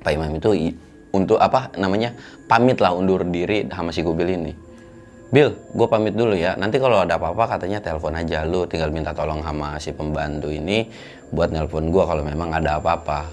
Pak 0.00 0.12
Imam 0.16 0.32
itu 0.36 0.74
untuk 1.10 1.36
apa 1.42 1.72
namanya 1.76 2.14
pamit 2.46 2.78
lah 2.78 2.94
undur 2.94 3.26
diri 3.26 3.66
sama 3.68 3.90
si 3.90 4.00
Gubil 4.00 4.30
ini 4.34 4.52
Bill, 5.30 5.54
gue 5.54 5.86
pamit 5.86 6.18
dulu 6.18 6.34
ya. 6.34 6.58
Nanti 6.58 6.82
kalau 6.82 7.06
ada 7.06 7.14
apa-apa 7.14 7.54
katanya 7.54 7.78
telepon 7.78 8.18
aja 8.18 8.42
lu. 8.42 8.66
Tinggal 8.66 8.90
minta 8.90 9.14
tolong 9.14 9.38
sama 9.46 9.78
si 9.78 9.94
pembantu 9.94 10.50
ini 10.50 10.90
buat 11.30 11.54
nelpon 11.54 11.94
gue 11.94 12.02
kalau 12.02 12.26
memang 12.26 12.50
ada 12.50 12.82
apa-apa. 12.82 13.30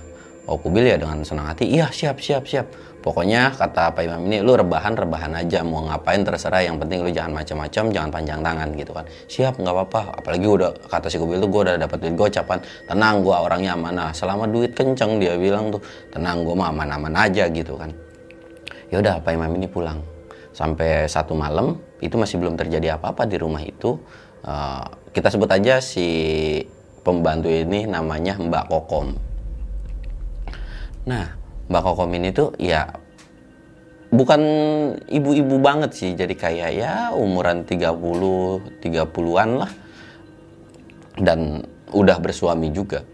Oh 0.47 0.55
Kubil 0.55 0.87
ya 0.87 0.95
dengan 0.95 1.27
senang 1.27 1.51
hati, 1.51 1.67
iya 1.67 1.91
siap 1.91 2.23
siap 2.23 2.47
siap. 2.47 2.71
Pokoknya 3.03 3.51
kata 3.51 3.91
Pak 3.91 3.99
Imam 3.99 4.23
ini, 4.31 4.39
lu 4.39 4.55
rebahan 4.55 4.95
rebahan 4.95 5.35
aja, 5.35 5.59
mau 5.59 5.83
ngapain 5.83 6.23
terserah. 6.23 6.63
Yang 6.63 6.87
penting 6.87 6.99
lu 7.03 7.11
jangan 7.11 7.35
macam-macam, 7.35 7.83
jangan 7.91 8.09
panjang 8.11 8.39
tangan 8.39 8.67
gitu 8.79 8.91
kan. 8.95 9.05
Siap 9.27 9.59
nggak 9.59 9.75
apa-apa. 9.75 10.23
Apalagi 10.23 10.47
udah 10.47 10.71
kata 10.87 11.11
si 11.11 11.19
Kubil 11.19 11.43
tuh 11.43 11.51
gue 11.51 11.61
udah 11.67 11.75
dapat 11.83 11.97
duit 11.99 12.15
gocapan. 12.15 12.63
Tenang 12.87 13.27
gue 13.27 13.35
orangnya 13.35 13.75
amanah. 13.75 14.15
Selama 14.15 14.47
duit 14.47 14.71
kenceng 14.71 15.19
dia 15.19 15.35
bilang 15.35 15.67
tuh, 15.67 15.83
tenang 16.15 16.47
gue 16.47 16.55
mah 16.55 16.71
aman-aman 16.71 17.13
aja 17.27 17.51
gitu 17.51 17.75
kan. 17.75 17.91
Ya 18.87 19.03
udah 19.03 19.19
Pak 19.19 19.35
Imam 19.35 19.51
ini 19.51 19.67
pulang. 19.67 19.99
Sampai 20.55 21.11
satu 21.11 21.35
malam 21.35 21.75
itu 21.99 22.15
masih 22.15 22.39
belum 22.39 22.55
terjadi 22.55 22.95
apa-apa 22.95 23.27
di 23.27 23.35
rumah 23.35 23.63
itu. 23.63 23.99
Uh, 24.47 24.83
kita 25.11 25.27
sebut 25.27 25.51
aja 25.51 25.83
si 25.83 26.07
pembantu 27.03 27.51
ini 27.51 27.83
namanya 27.83 28.39
Mbak 28.39 28.71
Kokom 28.71 29.26
Nah, 31.07 31.25
Mbak 31.71 31.81
Kokom 31.87 32.11
ini 32.19 32.35
tuh 32.35 32.51
ya 32.59 32.83
bukan 34.11 34.41
ibu-ibu 35.07 35.55
banget 35.63 35.95
sih, 35.95 36.11
jadi 36.11 36.35
kayak 36.35 36.71
ya 36.75 36.93
umuran 37.15 37.63
30, 37.63 38.83
30-an 38.83 39.49
lah. 39.55 39.71
Dan 41.17 41.63
udah 41.95 42.17
bersuami 42.19 42.69
juga. 42.75 43.07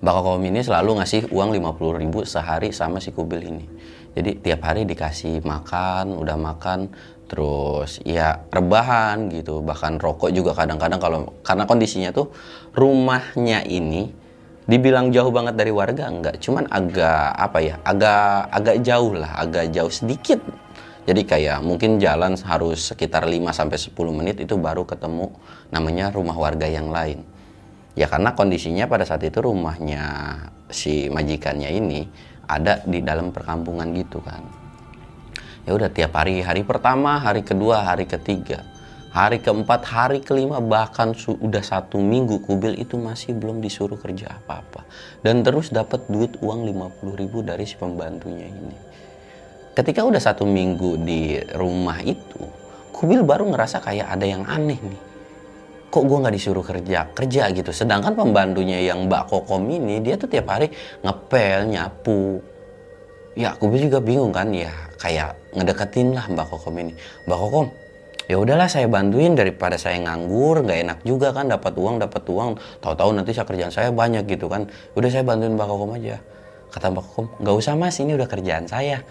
Mbak 0.00 0.12
Kokom 0.14 0.46
ini 0.46 0.62
selalu 0.62 1.02
ngasih 1.02 1.28
uang 1.34 1.50
50 1.58 2.00
ribu 2.00 2.22
sehari 2.22 2.70
sama 2.70 3.02
si 3.02 3.10
kubil 3.10 3.42
ini. 3.42 3.66
Jadi 4.14 4.42
tiap 4.42 4.64
hari 4.64 4.86
dikasih 4.86 5.42
makan, 5.42 6.16
udah 6.18 6.34
makan, 6.38 6.90
terus 7.30 8.02
ya 8.02 8.42
rebahan 8.50 9.30
gitu, 9.30 9.62
bahkan 9.62 10.02
rokok 10.02 10.34
juga 10.34 10.50
kadang-kadang 10.54 10.98
kalau 10.98 11.18
karena 11.46 11.62
kondisinya 11.62 12.10
tuh 12.10 12.34
rumahnya 12.74 13.62
ini 13.66 14.10
dibilang 14.70 15.10
jauh 15.10 15.34
banget 15.34 15.58
dari 15.58 15.74
warga 15.74 16.06
enggak. 16.06 16.38
Cuman 16.38 16.70
agak 16.70 17.34
apa 17.34 17.58
ya 17.58 17.74
agak 17.82 18.54
agak 18.54 18.76
jauh 18.86 19.12
lah 19.18 19.34
agak 19.34 19.74
jauh 19.74 19.90
sedikit. 19.90 20.38
Jadi 21.10 21.26
kayak 21.26 21.66
mungkin 21.66 21.98
jalan 21.98 22.38
harus 22.38 22.94
sekitar 22.94 23.26
5 23.26 23.50
sampai 23.50 23.78
10 23.82 23.98
menit 24.14 24.36
itu 24.38 24.54
baru 24.54 24.86
ketemu 24.86 25.34
namanya 25.74 26.14
rumah 26.14 26.38
warga 26.38 26.70
yang 26.70 26.94
lain. 26.94 27.26
Ya 27.98 28.06
karena 28.06 28.38
kondisinya 28.38 28.86
pada 28.86 29.02
saat 29.02 29.26
itu 29.26 29.42
rumahnya 29.42 30.38
si 30.70 31.10
majikannya 31.10 31.66
ini 31.74 32.06
ada 32.46 32.78
di 32.86 33.02
dalam 33.02 33.34
perkampungan 33.34 33.90
gitu 33.98 34.22
kan. 34.22 34.46
Ya 35.66 35.74
udah 35.74 35.90
tiap 35.90 36.14
hari 36.14 36.46
hari 36.46 36.62
pertama 36.62 37.18
hari 37.18 37.42
kedua 37.42 37.82
hari 37.82 38.06
ketiga 38.06 38.62
hari 39.10 39.42
keempat, 39.42 39.82
hari 39.90 40.18
kelima, 40.22 40.62
bahkan 40.62 41.12
sudah 41.14 41.62
satu 41.62 41.98
minggu 41.98 42.46
kubil 42.46 42.78
itu 42.78 42.94
masih 42.94 43.34
belum 43.34 43.58
disuruh 43.58 43.98
kerja 43.98 44.38
apa-apa. 44.38 44.86
Dan 45.22 45.42
terus 45.42 45.74
dapat 45.74 46.06
duit 46.06 46.38
uang 46.38 46.66
50 46.66 47.20
ribu 47.20 47.42
dari 47.42 47.66
si 47.66 47.74
pembantunya 47.74 48.46
ini. 48.46 48.76
Ketika 49.74 50.02
udah 50.02 50.22
satu 50.22 50.46
minggu 50.46 50.98
di 51.02 51.38
rumah 51.54 51.98
itu, 52.02 52.42
kubil 52.94 53.22
baru 53.26 53.50
ngerasa 53.50 53.82
kayak 53.82 54.12
ada 54.14 54.26
yang 54.26 54.46
aneh 54.46 54.78
nih. 54.78 55.02
Kok 55.90 56.04
gue 56.06 56.18
nggak 56.22 56.34
disuruh 56.38 56.62
kerja 56.62 57.10
kerja 57.10 57.42
gitu. 57.50 57.70
Sedangkan 57.74 58.14
pembantunya 58.14 58.78
yang 58.78 59.10
Mbak 59.10 59.26
Kokom 59.26 59.66
ini 59.66 59.98
dia 59.98 60.14
tuh 60.14 60.30
tiap 60.30 60.46
hari 60.46 60.70
ngepel, 61.02 61.66
nyapu. 61.66 62.38
Ya 63.34 63.58
kubil 63.58 63.90
juga 63.90 63.98
bingung 63.98 64.30
kan 64.30 64.54
ya 64.54 64.70
kayak 65.02 65.34
ngedeketin 65.54 66.14
lah 66.14 66.30
Mbak 66.30 66.46
Kokom 66.46 66.74
ini. 66.78 66.92
Mbak 67.26 67.38
Kokom, 67.42 67.66
ya 68.30 68.38
udahlah 68.38 68.70
saya 68.70 68.86
bantuin 68.86 69.34
daripada 69.34 69.74
saya 69.74 69.98
nganggur 69.98 70.62
nggak 70.62 70.78
enak 70.86 70.98
juga 71.02 71.34
kan 71.34 71.50
dapat 71.50 71.74
uang 71.74 71.98
dapat 71.98 72.22
uang. 72.30 72.50
Tahu-tahu 72.78 73.10
nanti 73.18 73.34
saya 73.34 73.42
kerjaan 73.42 73.74
saya 73.74 73.90
banyak 73.90 74.22
gitu 74.30 74.46
kan. 74.46 74.70
Udah 74.94 75.10
saya 75.10 75.26
bantuin 75.26 75.58
Mbak 75.58 75.66
Kokom 75.66 75.98
aja. 75.98 76.22
Kata 76.70 76.94
Mbak 76.94 77.04
Kokom 77.10 77.26
nggak 77.42 77.54
usah 77.58 77.74
mas 77.74 77.98
ini 77.98 78.14
udah 78.14 78.30
kerjaan 78.30 78.70
saya. 78.70 79.02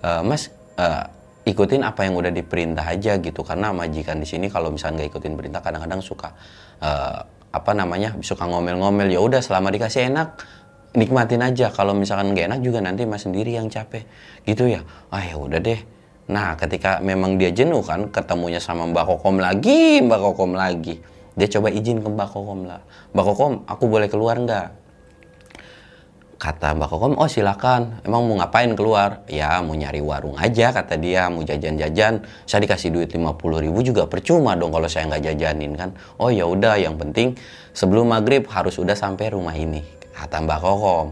Uh, 0.00 0.24
mas 0.24 0.48
uh, 0.80 1.04
ikutin 1.44 1.84
apa 1.84 2.08
yang 2.08 2.16
udah 2.16 2.32
diperintah 2.32 2.88
aja 2.88 3.20
gitu. 3.20 3.44
Karena 3.44 3.76
majikan 3.76 4.16
di 4.16 4.24
sini 4.24 4.48
kalau 4.48 4.72
misalnya 4.72 5.04
nggak 5.04 5.20
ikutin 5.20 5.32
perintah 5.36 5.60
kadang-kadang 5.60 6.00
suka 6.00 6.32
uh, 6.80 7.20
apa 7.52 7.70
namanya 7.76 8.16
suka 8.24 8.48
ngomel-ngomel. 8.48 9.12
Ya 9.12 9.20
udah 9.20 9.44
selama 9.44 9.68
dikasih 9.68 10.08
enak 10.08 10.40
nikmatin 10.96 11.44
aja. 11.44 11.68
Kalau 11.68 11.92
misalkan 11.92 12.32
nggak 12.32 12.56
enak 12.56 12.60
juga 12.64 12.80
nanti 12.80 13.04
mas 13.04 13.28
sendiri 13.28 13.52
yang 13.52 13.68
capek. 13.68 14.08
Gitu 14.48 14.72
ya. 14.72 14.80
Ah 15.12 15.20
ya 15.20 15.36
udah 15.36 15.60
deh 15.60 16.01
Nah, 16.30 16.54
ketika 16.54 17.02
memang 17.02 17.34
dia 17.34 17.50
jenuh 17.50 17.82
kan, 17.82 18.06
ketemunya 18.06 18.62
sama 18.62 18.86
Mbak 18.86 19.04
Kokom 19.10 19.42
lagi, 19.42 19.98
Mbak 19.98 20.20
Kokom 20.22 20.54
lagi. 20.54 21.02
Dia 21.34 21.48
coba 21.50 21.74
izin 21.74 21.98
ke 21.98 22.06
Mbak 22.06 22.28
Kokom 22.30 22.60
lah. 22.70 22.78
Mbak 23.10 23.24
Kokom, 23.26 23.52
aku 23.66 23.84
boleh 23.90 24.06
keluar 24.06 24.38
nggak? 24.38 24.68
Kata 26.38 26.78
Mbak 26.78 26.88
Kokom, 26.94 27.12
oh 27.18 27.26
silakan. 27.26 28.06
Emang 28.06 28.22
mau 28.30 28.38
ngapain 28.38 28.70
keluar? 28.78 29.26
Ya, 29.26 29.58
mau 29.66 29.74
nyari 29.74 29.98
warung 29.98 30.38
aja, 30.38 30.70
kata 30.70 30.94
dia. 30.94 31.26
Mau 31.26 31.42
jajan-jajan. 31.42 32.22
Saya 32.46 32.60
dikasih 32.62 32.94
duit 32.94 33.10
50 33.10 33.58
ribu 33.58 33.82
juga 33.82 34.06
percuma 34.06 34.54
dong 34.54 34.70
kalau 34.70 34.86
saya 34.86 35.10
nggak 35.10 35.22
jajanin 35.26 35.74
kan. 35.74 35.90
Oh 36.22 36.30
ya 36.30 36.46
udah, 36.46 36.78
yang 36.78 36.94
penting 37.02 37.34
sebelum 37.74 38.14
maghrib 38.14 38.46
harus 38.46 38.78
udah 38.78 38.94
sampai 38.94 39.26
rumah 39.34 39.58
ini. 39.58 39.82
Kata 40.14 40.38
Mbak 40.38 40.58
Kokom. 40.62 41.08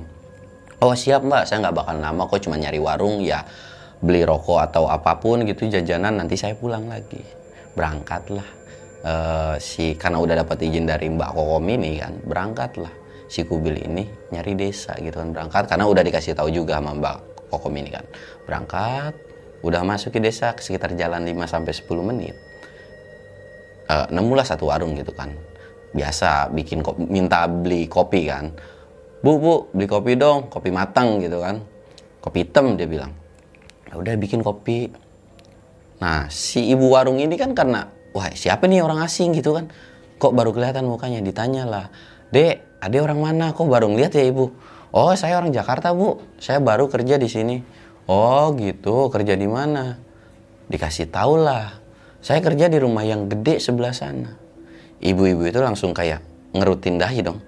Oh 0.80 0.96
siap 0.96 1.20
mbak, 1.26 1.44
saya 1.44 1.60
nggak 1.66 1.76
bakal 1.76 1.96
lama 2.00 2.24
kok 2.24 2.40
cuma 2.40 2.56
nyari 2.56 2.80
warung 2.80 3.20
ya 3.20 3.44
beli 4.00 4.24
rokok 4.24 4.58
atau 4.64 4.88
apa 4.88 5.20
pun 5.20 5.44
gitu 5.44 5.68
jajanan 5.68 6.16
nanti 6.24 6.34
saya 6.34 6.56
pulang 6.56 6.88
lagi. 6.88 7.20
Berangkatlah. 7.76 8.48
Uh, 9.00 9.56
si 9.56 9.96
karena 9.96 10.20
udah 10.20 10.44
dapat 10.44 10.60
izin 10.60 10.84
dari 10.84 11.08
Mbak 11.08 11.32
Kokom 11.32 11.64
ini 11.72 12.00
kan 12.00 12.12
berangkatlah. 12.24 12.92
Si 13.30 13.46
kubil 13.46 13.78
ini 13.86 14.04
nyari 14.34 14.56
desa 14.56 14.96
gitu 14.98 15.20
kan 15.20 15.32
berangkat. 15.32 15.68
Karena 15.68 15.84
udah 15.86 16.02
dikasih 16.04 16.32
tahu 16.32 16.48
juga 16.52 16.80
sama 16.80 16.96
Mbak 16.96 17.16
Kokom 17.52 17.76
ini 17.76 17.90
kan. 17.92 18.04
Berangkat 18.48 19.14
udah 19.60 19.84
masuk 19.84 20.16
ke 20.16 20.20
desa 20.24 20.56
sekitar 20.56 20.96
jalan 20.96 21.24
5 21.28 21.36
sampai 21.44 21.72
10 21.76 22.08
menit. 22.08 22.36
Uh, 23.88 24.06
nemulah 24.08 24.44
satu 24.48 24.72
warung 24.72 24.96
gitu 24.96 25.12
kan. 25.12 25.28
Biasa 25.90 26.48
bikin 26.54 26.80
kopi, 26.80 27.04
minta 27.04 27.44
beli 27.44 27.84
kopi 27.84 28.28
kan. 28.28 28.48
Bu 29.20 29.36
bu 29.36 29.68
beli 29.76 29.84
kopi 29.84 30.16
dong 30.16 30.48
kopi 30.48 30.72
matang 30.72 31.20
gitu 31.20 31.44
kan. 31.44 31.60
Kopi 32.20 32.44
hitam 32.44 32.76
dia 32.76 32.84
bilang 32.88 33.19
ya 33.90 33.98
udah 33.98 34.14
bikin 34.16 34.40
kopi 34.40 34.88
nah 36.00 36.30
si 36.32 36.70
ibu 36.72 36.88
warung 36.88 37.20
ini 37.20 37.36
kan 37.36 37.52
karena 37.52 37.90
wah 38.16 38.30
siapa 38.32 38.64
nih 38.64 38.80
orang 38.80 39.04
asing 39.04 39.36
gitu 39.36 39.52
kan 39.52 39.68
kok 40.16 40.32
baru 40.32 40.54
kelihatan 40.54 40.88
mukanya 40.88 41.20
ditanya 41.20 41.68
lah 41.68 41.86
dek 42.32 42.80
ada 42.80 42.96
orang 43.02 43.20
mana 43.20 43.46
kok 43.52 43.68
baru 43.68 43.92
ngeliat 43.92 44.16
ya 44.16 44.24
ibu 44.24 44.48
oh 44.96 45.12
saya 45.12 45.36
orang 45.36 45.52
Jakarta 45.52 45.92
bu 45.92 46.22
saya 46.40 46.62
baru 46.62 46.88
kerja 46.88 47.20
di 47.20 47.28
sini 47.28 47.56
Oh 48.10 48.50
gitu, 48.58 49.06
kerja 49.06 49.38
di 49.38 49.46
mana? 49.46 49.94
Dikasih 50.66 51.14
tahu 51.14 51.46
lah. 51.46 51.78
Saya 52.18 52.42
kerja 52.42 52.66
di 52.66 52.82
rumah 52.82 53.06
yang 53.06 53.30
gede 53.30 53.62
sebelah 53.62 53.94
sana. 53.94 54.34
Ibu-ibu 54.98 55.46
itu 55.46 55.62
langsung 55.62 55.94
kayak 55.94 56.18
ngerutin 56.50 56.98
dahi 56.98 57.22
dong. 57.22 57.38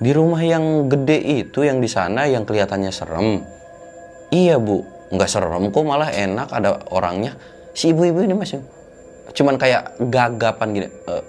Di 0.00 0.08
rumah 0.16 0.40
yang 0.40 0.88
gede 0.88 1.44
itu 1.44 1.68
yang 1.68 1.84
di 1.84 1.88
sana 1.88 2.24
yang 2.24 2.48
kelihatannya 2.48 2.88
serem. 2.88 3.44
Iya 4.34 4.58
bu, 4.58 4.82
nggak 5.14 5.30
serem 5.30 5.70
kok 5.70 5.84
malah 5.86 6.10
enak 6.10 6.50
ada 6.50 6.82
orangnya. 6.90 7.38
Si 7.76 7.94
ibu-ibu 7.94 8.26
ini 8.26 8.34
masih 8.34 8.58
cuman 9.36 9.54
kayak 9.60 10.00
gagapan 10.10 10.68
gini. 10.72 10.88
"Eh, 10.88 11.24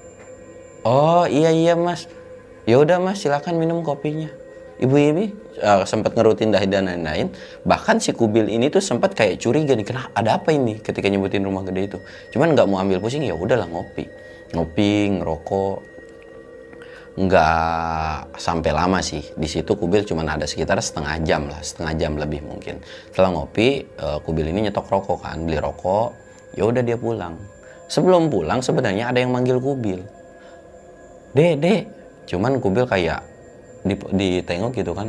oh 0.87 1.25
iya 1.27 1.51
iya 1.53 1.73
mas, 1.75 2.09
ya 2.65 2.79
udah 2.81 2.97
mas 2.97 3.21
silakan 3.21 3.59
minum 3.61 3.85
kopinya. 3.85 4.31
Ibu 4.77 4.93
ini 4.93 5.33
uh, 5.65 5.81
sempat 5.89 6.13
ngerutin 6.13 6.53
dahi 6.53 6.69
dan 6.69 6.85
lain-lain. 6.85 7.33
Bahkan 7.65 7.97
si 7.97 8.13
kubil 8.13 8.45
ini 8.45 8.69
tuh 8.69 8.77
sempat 8.77 9.17
kayak 9.17 9.41
curiga 9.41 9.73
nih, 9.73 9.81
kenapa 9.81 10.13
ada 10.13 10.37
apa 10.37 10.53
ini 10.53 10.77
ketika 10.77 11.09
nyebutin 11.09 11.41
rumah 11.41 11.65
gede 11.65 11.89
itu. 11.89 11.97
Cuman 12.29 12.53
nggak 12.53 12.69
mau 12.69 12.77
ambil 12.77 13.01
pusing 13.01 13.25
ya 13.25 13.33
udahlah 13.33 13.65
ngopi, 13.65 14.05
ngopi 14.53 15.17
ngerokok. 15.17 15.96
Nggak 17.17 18.37
sampai 18.37 18.71
lama 18.71 19.01
sih 19.01 19.25
di 19.33 19.49
situ 19.49 19.73
kubil 19.73 20.05
cuman 20.05 20.37
ada 20.37 20.45
sekitar 20.45 20.77
setengah 20.77 21.17
jam 21.25 21.49
lah, 21.49 21.57
setengah 21.65 21.93
jam 21.97 22.13
lebih 22.13 22.45
mungkin. 22.45 22.77
Setelah 23.09 23.41
ngopi, 23.41 23.89
uh, 23.97 24.21
kubil 24.21 24.53
ini 24.53 24.69
nyetok 24.69 24.85
rokok 24.85 25.25
kan, 25.25 25.41
beli 25.41 25.57
rokok. 25.57 26.13
Ya 26.53 26.69
udah 26.69 26.85
dia 26.85 26.97
pulang. 26.97 27.33
Sebelum 27.89 28.29
pulang 28.29 28.61
sebenarnya 28.61 29.09
ada 29.09 29.17
yang 29.17 29.33
manggil 29.33 29.57
kubil. 29.57 30.05
Dek. 31.33 31.89
Cuman 32.27 32.59
kubil 32.61 32.85
kayak 32.85 33.23
di, 33.87 33.95
ditengok 33.95 34.71
gitu 34.75 34.91
kan 34.91 35.07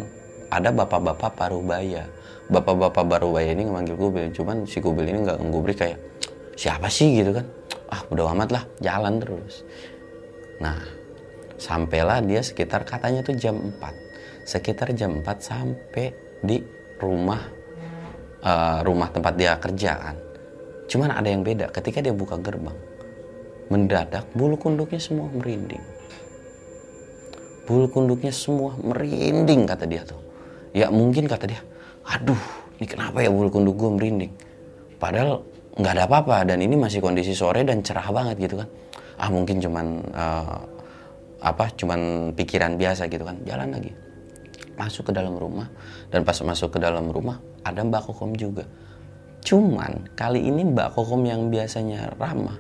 ada 0.49 0.71
bapak-bapak 0.73 1.35
parubaya 1.35 2.07
bapak-bapak 2.49 3.05
parubaya 3.05 3.53
ini 3.53 3.69
ngemanggil 3.69 3.97
kubil 3.99 4.27
cuman 4.33 4.65
si 4.65 4.79
kubil 4.81 5.05
ini 5.05 5.27
nggak 5.27 5.39
ngubri 5.43 5.75
kayak 5.77 5.99
siapa 6.57 6.89
sih 6.89 7.21
gitu 7.21 7.37
kan 7.37 7.47
ah 7.93 8.01
udah 8.09 8.33
amat 8.33 8.49
lah 8.55 8.65
jalan 8.81 9.21
terus 9.21 9.67
nah 10.59 10.79
sampailah 11.59 12.23
dia 12.23 12.41
sekitar 12.41 12.87
katanya 12.87 13.21
tuh 13.27 13.35
jam 13.35 13.59
4 13.59 14.09
sekitar 14.49 14.97
jam 14.97 15.21
4 15.21 15.29
sampai 15.37 16.09
di 16.41 16.57
rumah 16.97 17.59
uh, 18.41 18.81
rumah 18.81 19.13
tempat 19.13 19.37
dia 19.37 19.53
kerja 19.61 19.93
kan. 19.93 20.17
Cuman 20.89 21.13
ada 21.13 21.29
yang 21.29 21.45
beda 21.45 21.69
ketika 21.69 22.01
dia 22.01 22.17
buka 22.17 22.41
gerbang 22.41 22.75
mendadak 23.69 24.25
bulu 24.33 24.57
kunduknya 24.57 24.97
semua 24.97 25.29
merinding. 25.29 25.85
Bulu 27.69 27.93
kunduknya 27.93 28.33
semua 28.33 28.73
merinding 28.81 29.69
kata 29.69 29.85
dia 29.85 30.01
tuh. 30.09 30.17
Ya 30.73 30.89
mungkin 30.89 31.29
kata 31.29 31.45
dia 31.45 31.61
aduh 32.09 32.41
ini 32.81 32.89
kenapa 32.89 33.21
ya 33.21 33.29
bulu 33.29 33.53
kunduk 33.53 33.77
gue 33.77 33.91
merinding? 33.93 34.33
Padahal 34.97 35.45
nggak 35.77 35.93
ada 35.93 36.05
apa-apa 36.09 36.49
dan 36.49 36.65
ini 36.65 36.75
masih 36.75 37.05
kondisi 37.05 37.37
sore 37.37 37.69
dan 37.69 37.85
cerah 37.85 38.09
banget 38.09 38.49
gitu 38.49 38.65
kan. 38.65 38.69
Ah 39.21 39.29
mungkin 39.29 39.61
cuman 39.61 39.87
uh, 40.17 40.78
apa 41.39 41.71
cuman 41.75 42.33
pikiran 42.35 42.75
biasa 42.75 43.07
gitu 43.07 43.23
kan 43.23 43.39
jalan 43.47 43.71
lagi 43.71 43.93
masuk 44.79 45.11
ke 45.11 45.13
dalam 45.15 45.35
rumah 45.35 45.71
dan 46.11 46.23
pas 46.23 46.39
masuk 46.43 46.75
ke 46.75 46.79
dalam 46.83 47.11
rumah 47.11 47.39
ada 47.63 47.83
Mbak 47.83 48.11
Kokom 48.11 48.35
juga 48.35 48.67
cuman 49.43 50.11
kali 50.19 50.43
ini 50.43 50.67
Mbak 50.75 50.99
Kokom 50.99 51.23
yang 51.27 51.47
biasanya 51.51 52.15
ramah 52.19 52.59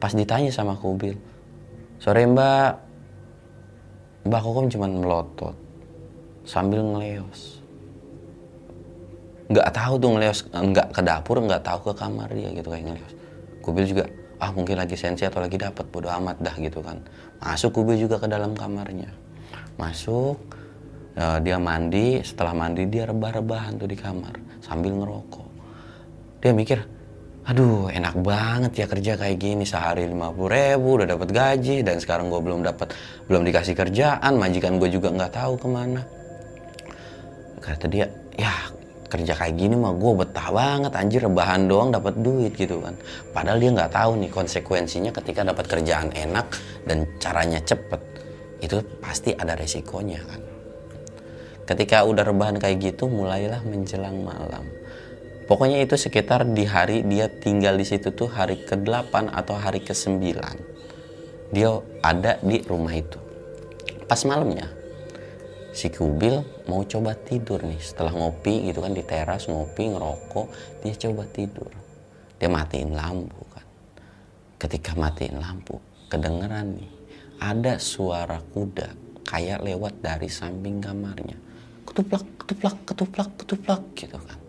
pas 0.00 0.12
ditanya 0.12 0.48
sama 0.48 0.76
Kubil 0.76 1.16
sore 2.00 2.24
Mbak 2.24 2.88
Mbak 4.28 4.40
Kokom 4.44 4.66
cuma 4.68 4.86
melotot 4.88 5.68
sambil 6.48 6.80
ngeleos. 6.80 7.60
Nggak 9.48 9.68
tahu 9.72 9.94
tuh 10.00 10.10
ngeleos, 10.16 10.38
nggak 10.48 10.88
ke 10.96 11.00
dapur, 11.04 11.36
nggak 11.44 11.64
tahu 11.64 11.92
ke 11.92 11.92
kamar 11.96 12.28
dia 12.32 12.48
gitu 12.52 12.68
kayak 12.72 12.84
ngeleos. 12.88 13.12
Kubil 13.64 13.84
juga, 13.84 14.04
ah 14.38 14.50
mungkin 14.54 14.78
lagi 14.78 14.94
sensi 14.94 15.26
atau 15.26 15.42
lagi 15.42 15.58
dapat 15.58 15.86
bodo 15.90 16.08
amat 16.08 16.38
dah 16.38 16.56
gitu 16.58 16.82
kan. 16.82 17.02
Masuk 17.42 17.82
Kubil 17.82 17.98
juga 17.98 18.22
ke 18.22 18.26
dalam 18.30 18.54
kamarnya. 18.54 19.10
Masuk, 19.78 20.38
uh, 21.18 21.38
dia 21.42 21.58
mandi, 21.58 22.22
setelah 22.22 22.54
mandi 22.54 22.86
dia 22.86 23.06
rebah-rebahan 23.06 23.78
tuh 23.78 23.88
di 23.90 23.98
kamar 23.98 24.34
sambil 24.62 24.94
ngerokok. 24.94 25.48
Dia 26.38 26.54
mikir, 26.54 26.78
aduh 27.48 27.88
enak 27.88 28.20
banget 28.20 28.84
ya 28.84 28.86
kerja 28.86 29.16
kayak 29.16 29.40
gini 29.40 29.64
sehari 29.64 30.04
50 30.04 30.36
ribu 30.52 31.00
udah 31.00 31.08
dapat 31.08 31.28
gaji 31.32 31.80
dan 31.80 31.96
sekarang 31.96 32.28
gue 32.28 32.44
belum 32.44 32.60
dapat 32.60 32.92
belum 33.24 33.40
dikasih 33.40 33.72
kerjaan 33.72 34.36
majikan 34.36 34.76
gue 34.76 34.92
juga 34.92 35.08
nggak 35.08 35.32
tahu 35.32 35.56
ke 35.56 35.64
mana 35.64 36.04
kata 37.64 37.88
dia 37.88 38.04
ya 38.36 38.67
kerja 39.08 39.32
kayak 39.34 39.56
gini 39.56 39.74
mah 39.74 39.96
gue 39.96 40.12
betah 40.20 40.48
banget 40.52 40.92
anjir 40.92 41.20
rebahan 41.24 41.64
doang 41.64 41.88
dapat 41.88 42.14
duit 42.20 42.52
gitu 42.54 42.84
kan 42.84 42.94
padahal 43.32 43.58
dia 43.58 43.70
nggak 43.72 43.92
tahu 43.92 44.10
nih 44.20 44.30
konsekuensinya 44.30 45.10
ketika 45.16 45.42
dapat 45.48 45.64
kerjaan 45.64 46.12
enak 46.12 46.46
dan 46.84 47.08
caranya 47.16 47.60
cepet 47.64 48.00
itu 48.60 48.84
pasti 49.00 49.32
ada 49.32 49.56
resikonya 49.56 50.20
kan 50.28 50.40
ketika 51.68 52.04
udah 52.04 52.24
rebahan 52.24 52.60
kayak 52.60 52.80
gitu 52.92 53.08
mulailah 53.08 53.64
menjelang 53.64 54.20
malam 54.22 54.64
Pokoknya 55.48 55.80
itu 55.80 55.96
sekitar 55.96 56.44
di 56.44 56.68
hari 56.68 57.00
dia 57.08 57.24
tinggal 57.32 57.80
di 57.80 57.88
situ 57.88 58.12
tuh 58.12 58.28
hari 58.28 58.68
ke-8 58.68 59.32
atau 59.32 59.56
hari 59.56 59.80
ke-9. 59.80 60.20
Dia 61.56 61.72
ada 62.04 62.36
di 62.44 62.60
rumah 62.68 62.92
itu. 62.92 63.16
Pas 64.04 64.20
malamnya, 64.28 64.68
si 65.72 65.92
Kubil 65.92 66.64
mau 66.66 66.84
coba 66.84 67.12
tidur 67.14 67.60
nih 67.60 67.80
setelah 67.80 68.12
ngopi 68.12 68.72
gitu 68.72 68.80
kan 68.80 68.92
di 68.96 69.04
teras 69.04 69.46
ngopi 69.46 69.92
ngerokok 69.92 70.46
dia 70.84 70.94
coba 70.96 71.22
tidur. 71.28 71.72
Dia 72.38 72.48
matiin 72.48 72.94
lampu 72.94 73.42
kan. 73.50 73.66
Ketika 74.58 74.94
matiin 74.94 75.38
lampu 75.38 75.76
kedengeran 76.08 76.78
nih 76.78 76.90
ada 77.38 77.78
suara 77.78 78.40
kuda 78.40 78.94
kayak 79.28 79.62
lewat 79.62 80.00
dari 80.00 80.26
samping 80.30 80.80
kamarnya. 80.80 81.36
Ketuplak 81.84 82.24
ketuplak 82.40 82.76
ketuplak 82.88 83.30
ketuplak 83.36 83.82
gitu 83.94 84.18
kan. 84.18 84.40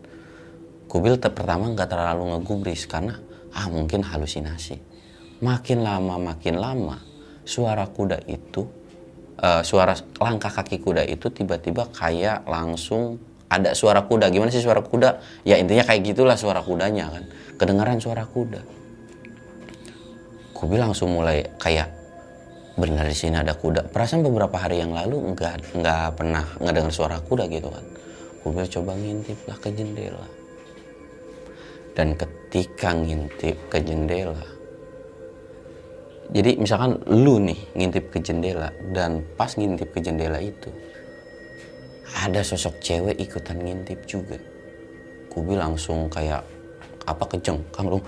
Kubil 0.89 1.21
pertama 1.21 1.69
nggak 1.69 1.89
terlalu 1.91 2.33
ngegubris 2.33 2.89
karena 2.89 3.19
ah 3.53 3.67
mungkin 3.69 4.01
halusinasi. 4.01 4.81
Makin 5.39 5.85
lama 5.85 6.15
makin 6.19 6.59
lama 6.59 6.97
suara 7.47 7.87
kuda 7.89 8.25
itu 8.29 8.78
uh, 9.41 9.61
suara 9.63 9.95
langkah 10.19 10.51
kaki 10.51 10.83
kuda 10.83 11.07
itu 11.07 11.31
tiba-tiba 11.33 11.87
kayak 11.95 12.45
langsung 12.45 13.17
ada 13.49 13.73
suara 13.73 14.05
kuda. 14.05 14.29
Gimana 14.29 14.53
sih 14.53 14.61
suara 14.61 14.83
kuda? 14.83 15.19
Ya 15.47 15.57
intinya 15.57 15.81
kayak 15.87 16.13
gitulah 16.13 16.37
suara 16.37 16.61
kudanya 16.61 17.09
kan. 17.09 17.23
Kedengaran 17.57 17.97
suara 17.97 18.27
kuda. 18.27 18.61
Kubil 20.53 20.79
langsung 20.79 21.15
mulai 21.15 21.47
kayak 21.57 21.89
benar 22.75 23.07
di 23.07 23.15
sini 23.17 23.39
ada 23.39 23.55
kuda. 23.55 23.89
Perasaan 23.89 24.21
beberapa 24.21 24.55
hari 24.59 24.83
yang 24.83 24.93
lalu 24.93 25.33
nggak 25.33 25.75
nggak 25.79 26.07
pernah 26.13 26.45
ngedengar 26.59 26.93
suara 26.93 27.17
kuda 27.23 27.47
gitu 27.47 27.71
kan. 27.71 27.85
Kubil 28.43 28.67
coba 28.67 28.91
ngintip 28.95 29.39
lah 29.47 29.57
ke 29.59 29.71
jendela 29.71 30.39
dan 31.99 32.15
ketika 32.15 32.95
ngintip 32.95 33.59
ke 33.67 33.83
jendela 33.83 34.39
jadi 36.29 36.61
misalkan 36.61 37.01
lu 37.09 37.41
nih 37.41 37.57
ngintip 37.73 38.13
ke 38.13 38.21
jendela 38.21 38.69
dan 38.93 39.25
pas 39.33 39.49
ngintip 39.49 39.89
ke 39.89 39.99
jendela 40.05 40.37
itu 40.37 40.69
ada 42.21 42.41
sosok 42.45 42.77
cewek 42.81 43.17
ikutan 43.17 43.57
ngintip 43.57 44.05
juga. 44.05 44.37
Kubi 45.29 45.57
langsung 45.57 46.09
kayak 46.09 46.41
apa 47.05 47.25
kejeng 47.33 47.61
kamu 47.73 48.01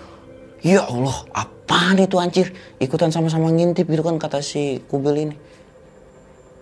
ya 0.61 0.85
Allah 0.85 1.17
apa 1.33 1.97
itu 1.97 2.17
anjir? 2.21 2.53
Ikutan 2.77 3.09
sama-sama 3.09 3.49
ngintip 3.49 3.89
gitu 3.89 4.05
kan 4.05 4.21
kata 4.21 4.37
si 4.41 4.77
kubil 4.85 5.29
ini. 5.29 5.35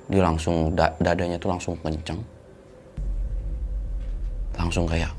Dia 0.07 0.23
langsung 0.23 0.71
da 0.75 0.95
dadanya 0.99 1.35
tuh 1.35 1.51
langsung 1.51 1.75
kenceng. 1.83 2.19
Langsung 4.55 4.87
kayak 4.87 5.11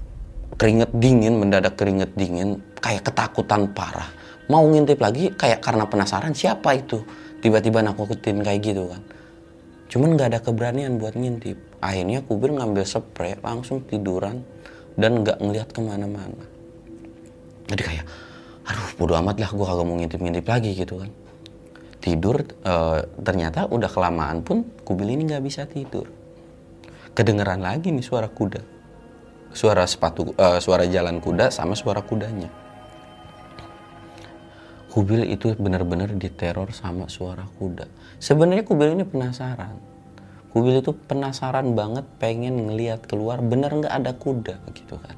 keringet 0.56 0.90
dingin, 0.96 1.40
mendadak 1.40 1.76
keringet 1.76 2.12
dingin, 2.16 2.60
kayak 2.80 3.04
ketakutan 3.04 3.64
parah. 3.72 4.19
Mau 4.50 4.66
ngintip 4.66 4.98
lagi 4.98 5.30
kayak 5.30 5.62
karena 5.62 5.86
penasaran 5.86 6.34
siapa 6.34 6.74
itu. 6.74 7.06
Tiba-tiba 7.38 7.86
nakutin 7.86 8.42
kayak 8.42 8.60
gitu 8.60 8.90
kan. 8.90 9.02
Cuman 9.86 10.18
gak 10.18 10.34
ada 10.34 10.40
keberanian 10.42 10.98
buat 10.98 11.14
ngintip. 11.14 11.56
Akhirnya 11.78 12.20
Kubir 12.26 12.50
ngambil 12.52 12.82
spray, 12.82 13.38
langsung 13.40 13.86
tiduran 13.86 14.42
dan 14.98 15.22
gak 15.22 15.38
ngeliat 15.38 15.70
ke 15.70 15.80
mana-mana. 15.80 16.44
Jadi 17.70 17.82
kayak, 17.86 18.04
aduh 18.66 18.90
bodo 18.98 19.14
amat 19.22 19.38
lah 19.38 19.50
gue 19.54 19.66
kagak 19.66 19.86
mau 19.86 19.96
ngintip-ngintip 19.96 20.46
lagi 20.50 20.70
gitu 20.74 20.94
kan. 21.00 21.10
Tidur, 22.00 22.42
e, 22.42 22.74
ternyata 23.22 23.68
udah 23.70 23.90
kelamaan 23.92 24.42
pun 24.42 24.66
Kubil 24.82 25.14
ini 25.14 25.30
gak 25.30 25.42
bisa 25.46 25.64
tidur. 25.64 26.10
Kedengeran 27.14 27.62
lagi 27.62 27.94
nih 27.94 28.02
suara 28.02 28.26
kuda 28.26 28.80
suara 29.50 29.82
sepatu 29.82 30.30
uh, 30.38 30.62
suara 30.62 30.86
jalan 30.86 31.18
kuda 31.18 31.50
sama 31.50 31.74
suara 31.74 32.02
kudanya 32.06 32.46
Kubil 34.90 35.22
itu 35.30 35.54
benar-benar 35.54 36.10
diteror 36.18 36.74
sama 36.74 37.06
suara 37.06 37.46
kuda. 37.62 37.86
Sebenarnya 38.18 38.66
Kubil 38.66 38.98
ini 38.98 39.06
penasaran. 39.06 39.78
Kubil 40.50 40.82
itu 40.82 40.90
penasaran 41.06 41.78
banget 41.78 42.02
pengen 42.18 42.66
ngeliat 42.66 43.06
keluar 43.06 43.38
bener 43.38 43.70
nggak 43.70 43.94
ada 43.94 44.10
kuda 44.18 44.58
gitu 44.74 44.98
kan. 44.98 45.14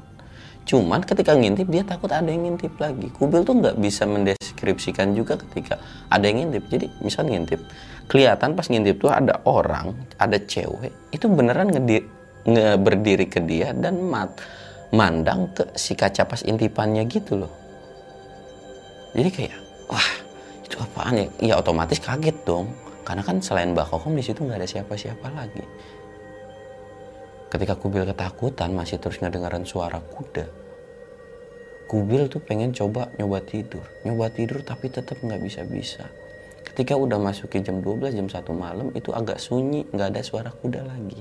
Cuman 0.69 1.01
ketika 1.03 1.33
ngintip 1.33 1.73
dia 1.73 1.89
takut 1.89 2.13
ada 2.13 2.29
yang 2.29 2.53
ngintip 2.53 2.77
lagi. 2.77 3.09
Kubil 3.17 3.49
tuh 3.49 3.65
nggak 3.65 3.81
bisa 3.81 4.05
mendeskripsikan 4.05 5.17
juga 5.17 5.41
ketika 5.41 5.81
ada 6.13 6.29
yang 6.29 6.45
ngintip. 6.45 6.69
Jadi 6.69 6.87
misal 7.01 7.33
ngintip, 7.33 7.65
kelihatan 8.13 8.53
pas 8.53 8.69
ngintip 8.69 9.01
tuh 9.01 9.09
ada 9.09 9.41
orang, 9.49 9.97
ada 10.21 10.37
cewek, 10.37 10.93
itu 11.17 11.27
beneran 11.33 11.73
ngedi, 11.73 12.05
nge 12.45 12.77
berdiri 12.77 13.27
ke 13.27 13.41
dia 13.41 13.73
dan 13.73 14.05
mat 14.05 14.37
mandang 14.93 15.49
ke 15.57 15.73
si 15.81 15.97
kaca 15.97 16.29
pas 16.29 16.45
intipannya 16.45 17.09
gitu 17.09 17.41
loh. 17.41 17.62
Jadi 19.12 19.29
kayak, 19.29 19.57
wah 19.92 20.09
itu 20.64 20.77
apaan 20.81 21.20
ya? 21.20 21.27
Ya 21.53 21.55
otomatis 21.61 22.01
kaget 22.01 22.37
dong 22.48 22.72
karena 23.05 23.20
kan 23.20 23.42
selain 23.44 23.77
Mbak 23.77 23.92
Kokom 23.92 24.16
di 24.16 24.25
situ 24.25 24.40
nggak 24.46 24.59
ada 24.62 24.68
siapa-siapa 24.68 25.29
lagi. 25.37 25.64
Ketika 27.53 27.77
Kubil 27.77 28.09
ketakutan 28.09 28.72
masih 28.72 28.96
terus 28.96 29.20
ngedengaran 29.20 29.68
suara 29.68 30.01
kuda. 30.01 30.48
Kubil 31.85 32.33
tuh 32.33 32.40
pengen 32.40 32.72
coba 32.72 33.12
nyoba 33.20 33.44
tidur. 33.44 33.85
Nyoba 34.09 34.33
tidur 34.33 34.64
tapi 34.64 34.88
tetap 34.88 35.20
nggak 35.20 35.44
bisa-bisa. 35.44 36.09
Ketika 36.64 36.96
udah 36.96 37.20
masuki 37.20 37.61
jam 37.61 37.85
12, 37.85 38.16
jam 38.16 38.33
1 38.33 38.48
malam 38.57 38.88
itu 38.96 39.12
agak 39.12 39.37
sunyi, 39.37 39.85
nggak 39.92 40.16
ada 40.16 40.20
suara 40.25 40.48
kuda 40.48 40.81
lagi. 40.88 41.20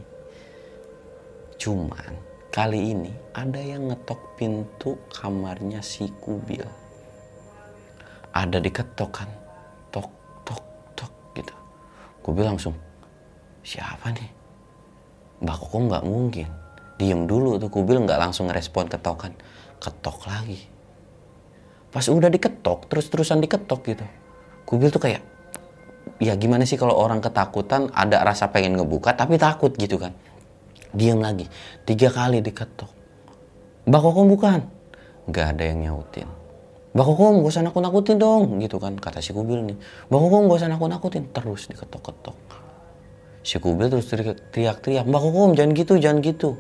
Cuman 1.60 2.16
kali 2.48 2.96
ini 2.96 3.12
ada 3.36 3.60
yang 3.60 3.92
ngetok 3.92 4.40
pintu 4.40 4.96
kamarnya 5.12 5.84
si 5.84 6.08
Kubil. 6.24 6.81
Ada 8.32 8.64
diketok 8.64 9.12
kan. 9.12 9.30
Tok, 9.92 10.08
tok, 10.48 10.64
tok 10.96 11.14
gitu. 11.36 11.54
Kubil 12.24 12.48
langsung, 12.48 12.76
siapa 13.66 14.14
nih? 14.16 14.30
Mbak 15.42 15.58
Koko 15.58 15.78
nggak 15.90 16.06
mungkin. 16.06 16.48
Diem 17.02 17.26
dulu 17.26 17.58
tuh 17.58 17.68
Kubil 17.68 17.98
nggak 18.06 18.22
langsung 18.22 18.48
ngerespon 18.48 18.88
ketokan. 18.88 19.34
Ketok 19.82 20.30
lagi. 20.30 20.62
Pas 21.92 22.06
udah 22.08 22.32
diketok, 22.32 22.88
terus-terusan 22.88 23.42
diketok 23.42 23.82
gitu. 23.90 24.06
Kubil 24.64 24.94
tuh 24.94 25.02
kayak, 25.02 25.26
ya 26.22 26.38
gimana 26.38 26.64
sih 26.64 26.80
kalau 26.80 26.96
orang 26.96 27.20
ketakutan 27.20 27.92
ada 27.92 28.22
rasa 28.24 28.48
pengen 28.54 28.80
ngebuka 28.80 29.18
tapi 29.18 29.36
takut 29.36 29.74
gitu 29.76 30.00
kan. 30.00 30.16
Diem 30.96 31.20
lagi. 31.20 31.50
Tiga 31.84 32.14
kali 32.14 32.40
diketok. 32.40 32.88
Mbak 33.90 34.02
Koko 34.06 34.22
bukan. 34.30 34.60
Nggak 35.28 35.46
ada 35.58 35.64
yang 35.68 35.80
nyautin. 35.84 36.30
Mbak 36.92 37.06
Koko 37.08 37.40
gak 37.40 37.48
usah 37.56 37.64
nakut-nakutin 37.64 38.20
dong 38.20 38.60
gitu 38.60 38.76
kan 38.76 39.00
kata 39.00 39.24
si 39.24 39.32
Kubil 39.32 39.64
nih. 39.64 39.78
Mbak 40.12 40.20
Koko 40.20 40.38
gak 40.52 40.58
usah 40.60 40.70
nakut-nakutin 40.76 41.24
terus 41.32 41.72
diketok-ketok. 41.72 42.38
Si 43.48 43.56
Kubil 43.64 43.88
terus 43.88 44.12
teriak-teriak 44.12 45.08
Mbak 45.08 45.22
Kokom 45.24 45.56
jangan 45.56 45.72
gitu 45.72 45.94
jangan 45.96 46.20
gitu. 46.20 46.60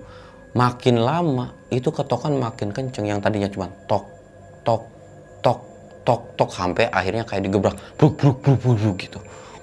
Makin 0.56 1.04
lama 1.04 1.52
itu 1.67 1.91
ketokan 1.91 2.39
makin 2.39 2.72
kenceng 2.72 3.12
yang 3.12 3.20
tadinya 3.20 3.52
cuma 3.52 3.67
tok 3.88 4.08
tok 4.63 4.84
tok 5.44 5.60
tok 6.08 6.22
tok 6.39 6.50
sampai 6.52 6.88
akhirnya 6.91 7.24
kayak 7.24 7.48
digebrak 7.48 7.76
bruk 7.96 8.15
bruk 8.20 8.39
bruk 8.39 8.60
bruk, 8.60 8.78
bruk 8.80 8.98
gitu. 9.04 9.20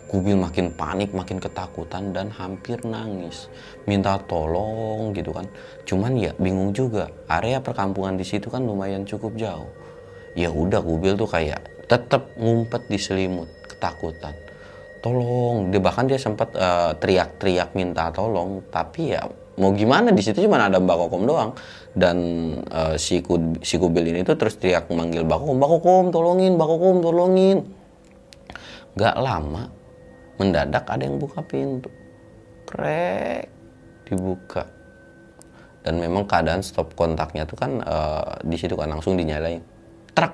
Kubil 0.09 0.37
makin 0.37 0.73
panik 0.73 1.17
makin 1.17 1.41
ketakutan 1.41 2.13
dan 2.13 2.29
hampir 2.33 2.77
nangis. 2.85 3.49
Minta 3.89 4.21
tolong 4.29 5.17
gitu 5.17 5.33
kan. 5.33 5.49
Cuman 5.89 6.13
ya 6.17 6.37
bingung 6.37 6.77
juga 6.77 7.09
area 7.29 7.57
perkampungan 7.61 8.21
di 8.21 8.25
situ 8.25 8.53
kan 8.53 8.65
lumayan 8.65 9.09
cukup 9.09 9.33
jauh 9.37 9.69
ya 10.39 10.55
udah 10.55 10.79
Kubil 10.79 11.19
tuh 11.19 11.27
kayak 11.27 11.91
tetap 11.91 12.31
ngumpet 12.39 12.87
di 12.87 12.95
selimut 12.95 13.51
ketakutan. 13.67 14.31
Tolong 15.03 15.75
dia 15.75 15.83
bahkan 15.83 16.07
dia 16.07 16.19
sempat 16.19 16.55
uh, 16.55 16.95
teriak-teriak 16.95 17.75
minta 17.75 18.15
tolong 18.15 18.63
tapi 18.71 19.15
ya 19.19 19.27
mau 19.59 19.75
gimana 19.75 20.15
di 20.15 20.23
situ 20.23 20.47
cuma 20.47 20.63
ada 20.63 20.79
Mbak 20.79 20.97
Kokom 21.07 21.23
doang. 21.27 21.51
Dan 21.99 22.19
uh, 22.71 22.95
si 22.95 23.19
Kud, 23.19 23.67
si 23.67 23.75
Kubil 23.75 24.15
ini 24.15 24.23
tuh 24.23 24.39
terus 24.39 24.55
teriak 24.55 24.87
manggil 24.95 25.27
Mbak 25.27 25.39
Kokom 25.43 25.57
Mbak 25.59 25.71
Kokom 25.75 26.05
tolongin 26.15 26.53
Mbak 26.55 26.69
Kokom 26.71 26.97
tolongin. 27.03 27.59
Gak 28.95 29.17
lama 29.19 29.67
mendadak 30.39 30.87
ada 30.87 31.03
yang 31.03 31.19
buka 31.19 31.43
pintu. 31.43 31.91
Krek 32.63 33.51
dibuka. 34.07 34.71
Dan 35.83 35.99
memang 35.99 36.29
keadaan 36.29 36.63
stop 36.63 36.95
kontaknya 36.95 37.43
tuh 37.49 37.59
kan 37.59 37.83
uh, 37.83 38.39
di 38.45 38.55
situ 38.61 38.77
kan 38.77 38.93
langsung 38.93 39.17
dinyalain 39.17 39.78
truk. 40.13 40.33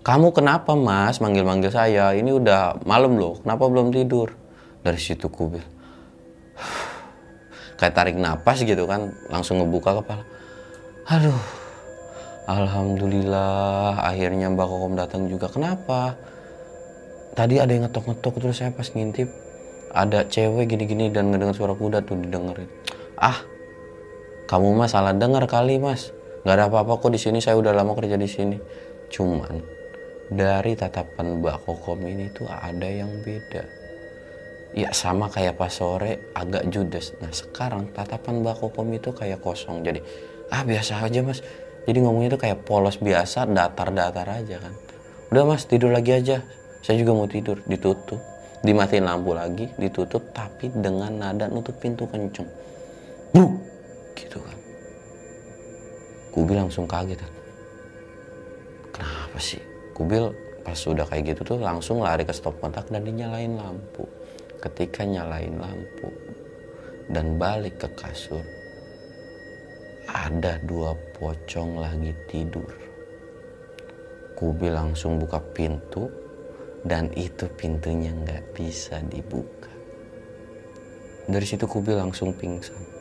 Kamu 0.00 0.32
kenapa 0.32 0.72
mas 0.72 1.20
manggil-manggil 1.20 1.68
saya? 1.68 2.16
Ini 2.16 2.32
udah 2.32 2.82
malam 2.88 3.20
loh 3.20 3.38
kenapa 3.44 3.68
belum 3.68 3.92
tidur? 3.92 4.32
Dari 4.80 4.96
situ 4.96 5.28
kubil 5.28 5.60
kayak 7.78 7.92
tarik 7.92 8.16
napas 8.16 8.64
gitu 8.64 8.88
kan 8.88 9.12
langsung 9.28 9.60
ngebuka 9.60 10.00
kepala. 10.00 10.24
Aduh 11.04 11.42
alhamdulillah 12.48 14.00
akhirnya 14.00 14.48
mbak 14.48 14.66
kokom 14.66 14.96
datang 14.96 15.28
juga. 15.28 15.52
Kenapa? 15.52 16.16
Tadi 17.36 17.62
ada 17.62 17.70
yang 17.70 17.86
ngetok-ngetok 17.86 18.34
terus 18.42 18.58
saya 18.58 18.74
pas 18.74 18.88
ngintip 18.90 19.30
ada 19.90 20.26
cewek 20.26 20.70
gini-gini 20.70 21.12
dan 21.12 21.30
ngedengar 21.30 21.54
suara 21.54 21.74
kuda 21.76 22.02
tuh 22.02 22.18
didengerin. 22.18 22.66
Ah 23.20 23.38
kamu 24.50 24.74
mas 24.74 24.90
salah 24.96 25.14
dengar 25.14 25.46
kali 25.46 25.78
mas 25.78 26.10
nggak 26.40 26.54
ada 26.56 26.64
apa-apa 26.72 27.00
kok 27.00 27.12
di 27.12 27.20
sini 27.20 27.38
saya 27.38 27.60
udah 27.60 27.72
lama 27.76 27.92
kerja 27.92 28.16
di 28.16 28.28
sini 28.28 28.56
cuman 29.10 29.80
dari 30.30 30.78
tatapan 30.78 31.42
Mbak 31.42 31.66
Kokom 31.66 32.06
ini 32.06 32.30
tuh 32.30 32.46
ada 32.46 32.86
yang 32.86 33.10
beda. 33.18 33.66
Ya 34.70 34.94
sama 34.94 35.26
kayak 35.26 35.58
pas 35.58 35.74
sore 35.74 36.30
agak 36.38 36.70
judes. 36.70 37.18
Nah 37.18 37.34
sekarang 37.34 37.90
tatapan 37.90 38.38
Mbak 38.38 38.62
Kokom 38.62 38.94
itu 38.94 39.10
kayak 39.10 39.42
kosong. 39.42 39.82
Jadi 39.82 39.98
ah 40.54 40.62
biasa 40.62 41.02
aja 41.02 41.26
mas. 41.26 41.42
Jadi 41.82 41.98
ngomongnya 42.06 42.38
tuh 42.38 42.46
kayak 42.46 42.62
polos 42.62 43.02
biasa, 43.02 43.50
datar-datar 43.50 44.30
aja 44.30 44.62
kan. 44.62 44.70
Udah 45.34 45.42
mas 45.50 45.66
tidur 45.66 45.90
lagi 45.90 46.14
aja. 46.14 46.46
Saya 46.86 47.02
juga 47.02 47.18
mau 47.18 47.26
tidur. 47.26 47.58
Ditutup. 47.66 48.22
Dimatiin 48.62 49.10
lampu 49.10 49.34
lagi, 49.34 49.66
ditutup. 49.74 50.30
Tapi 50.30 50.70
dengan 50.70 51.10
nada 51.10 51.50
nutup 51.50 51.74
pintu 51.82 52.06
kenceng. 52.06 52.46
Bruk! 53.34 53.58
Gitu 54.14 54.38
kan. 54.38 54.59
Kubi 56.30 56.54
langsung 56.54 56.86
kaget. 56.86 57.18
Kenapa 58.94 59.38
sih? 59.42 59.58
Kubil 59.94 60.30
pas 60.62 60.78
sudah 60.78 61.02
kayak 61.08 61.34
gitu 61.34 61.56
tuh 61.56 61.58
langsung 61.58 62.04
lari 62.04 62.22
ke 62.22 62.30
stop 62.30 62.54
kontak 62.62 62.86
dan 62.86 63.02
dinyalain 63.02 63.58
lampu. 63.58 64.06
Ketika 64.60 65.02
nyalain 65.02 65.58
lampu 65.58 66.08
dan 67.10 67.34
balik 67.40 67.82
ke 67.82 67.88
kasur, 67.98 68.44
ada 70.06 70.62
dua 70.62 70.94
pocong 71.18 71.82
lagi 71.82 72.12
tidur. 72.30 72.70
Kubil 74.38 74.72
langsung 74.72 75.18
buka 75.18 75.42
pintu 75.52 76.06
dan 76.86 77.12
itu 77.18 77.44
pintunya 77.58 78.14
nggak 78.14 78.54
bisa 78.56 79.02
dibuka. 79.04 79.72
Dari 81.30 81.46
situ 81.46 81.66
Kubil 81.66 81.98
langsung 81.98 82.32
pingsan. 82.34 82.99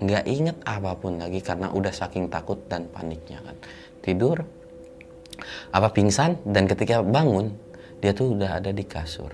Nggak 0.00 0.24
inget 0.24 0.56
apa 0.64 0.96
pun 0.96 1.20
lagi 1.20 1.44
karena 1.44 1.68
udah 1.68 1.92
saking 1.92 2.32
takut 2.32 2.56
dan 2.72 2.88
paniknya 2.88 3.44
kan. 3.44 3.56
Tidur 4.00 4.40
apa 5.72 5.88
pingsan? 5.92 6.40
Dan 6.44 6.64
ketika 6.64 7.04
bangun 7.04 7.52
dia 8.00 8.16
tuh 8.16 8.32
udah 8.32 8.60
ada 8.60 8.72
di 8.72 8.84
kasur. 8.88 9.28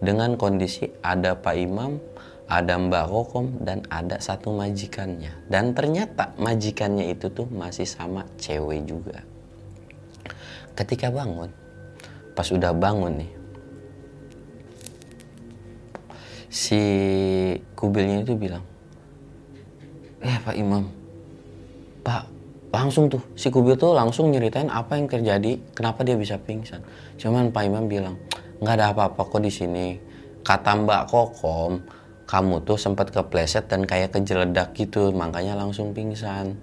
Dengan 0.00 0.36
kondisi 0.36 0.88
ada 1.00 1.36
Pak 1.36 1.56
Imam 1.56 2.00
ada 2.50 2.74
Mbak 2.74 3.04
Kokom 3.06 3.46
dan 3.62 3.86
ada 3.88 4.18
satu 4.18 4.52
majikannya. 4.52 5.46
Dan 5.46 5.72
ternyata 5.72 6.34
majikannya 6.36 7.14
itu 7.14 7.30
tuh 7.30 7.46
masih 7.46 7.86
sama 7.86 8.26
cewek 8.36 8.84
juga. 8.84 9.22
Ketika 10.74 11.08
bangun 11.08 11.48
pas 12.34 12.46
udah 12.48 12.72
bangun 12.72 13.20
nih 13.20 13.32
si 16.50 16.80
kubilnya 17.76 18.24
itu 18.24 18.34
bilang 18.34 18.64
eh 20.20 20.38
Pak 20.40 20.56
Imam. 20.56 20.84
Pak 22.04 22.22
langsung 22.70 23.10
tuh. 23.10 23.20
Si 23.34 23.48
Kubil 23.50 23.76
tuh 23.76 23.96
langsung 23.96 24.30
nyeritain 24.30 24.68
apa 24.68 24.96
yang 24.96 25.10
terjadi. 25.10 25.58
Kenapa 25.72 26.04
dia 26.06 26.16
bisa 26.16 26.36
pingsan? 26.38 26.84
Cuman 27.16 27.50
Pak 27.50 27.62
Imam 27.66 27.88
bilang 27.88 28.16
nggak 28.60 28.74
ada 28.76 28.86
apa-apa 28.92 29.26
kok 29.26 29.42
di 29.42 29.52
sini. 29.52 29.96
Kata 30.40 30.76
Mbak 30.76 31.02
Kokom 31.10 31.72
kamu 32.30 32.62
tuh 32.62 32.78
sempat 32.78 33.10
kepleset 33.10 33.66
dan 33.66 33.82
kayak 33.84 34.14
kejeledak 34.14 34.72
gitu 34.76 35.10
makanya 35.10 35.58
langsung 35.58 35.92
pingsan. 35.96 36.56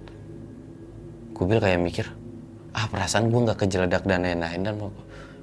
Kubil 1.36 1.62
kayak 1.62 1.82
mikir 1.82 2.08
ah 2.78 2.86
perasaan 2.86 3.34
gue 3.34 3.42
nggak 3.42 3.60
kejeledak 3.66 4.06
dan 4.06 4.22
lain-lain 4.22 4.62
dan 4.62 4.78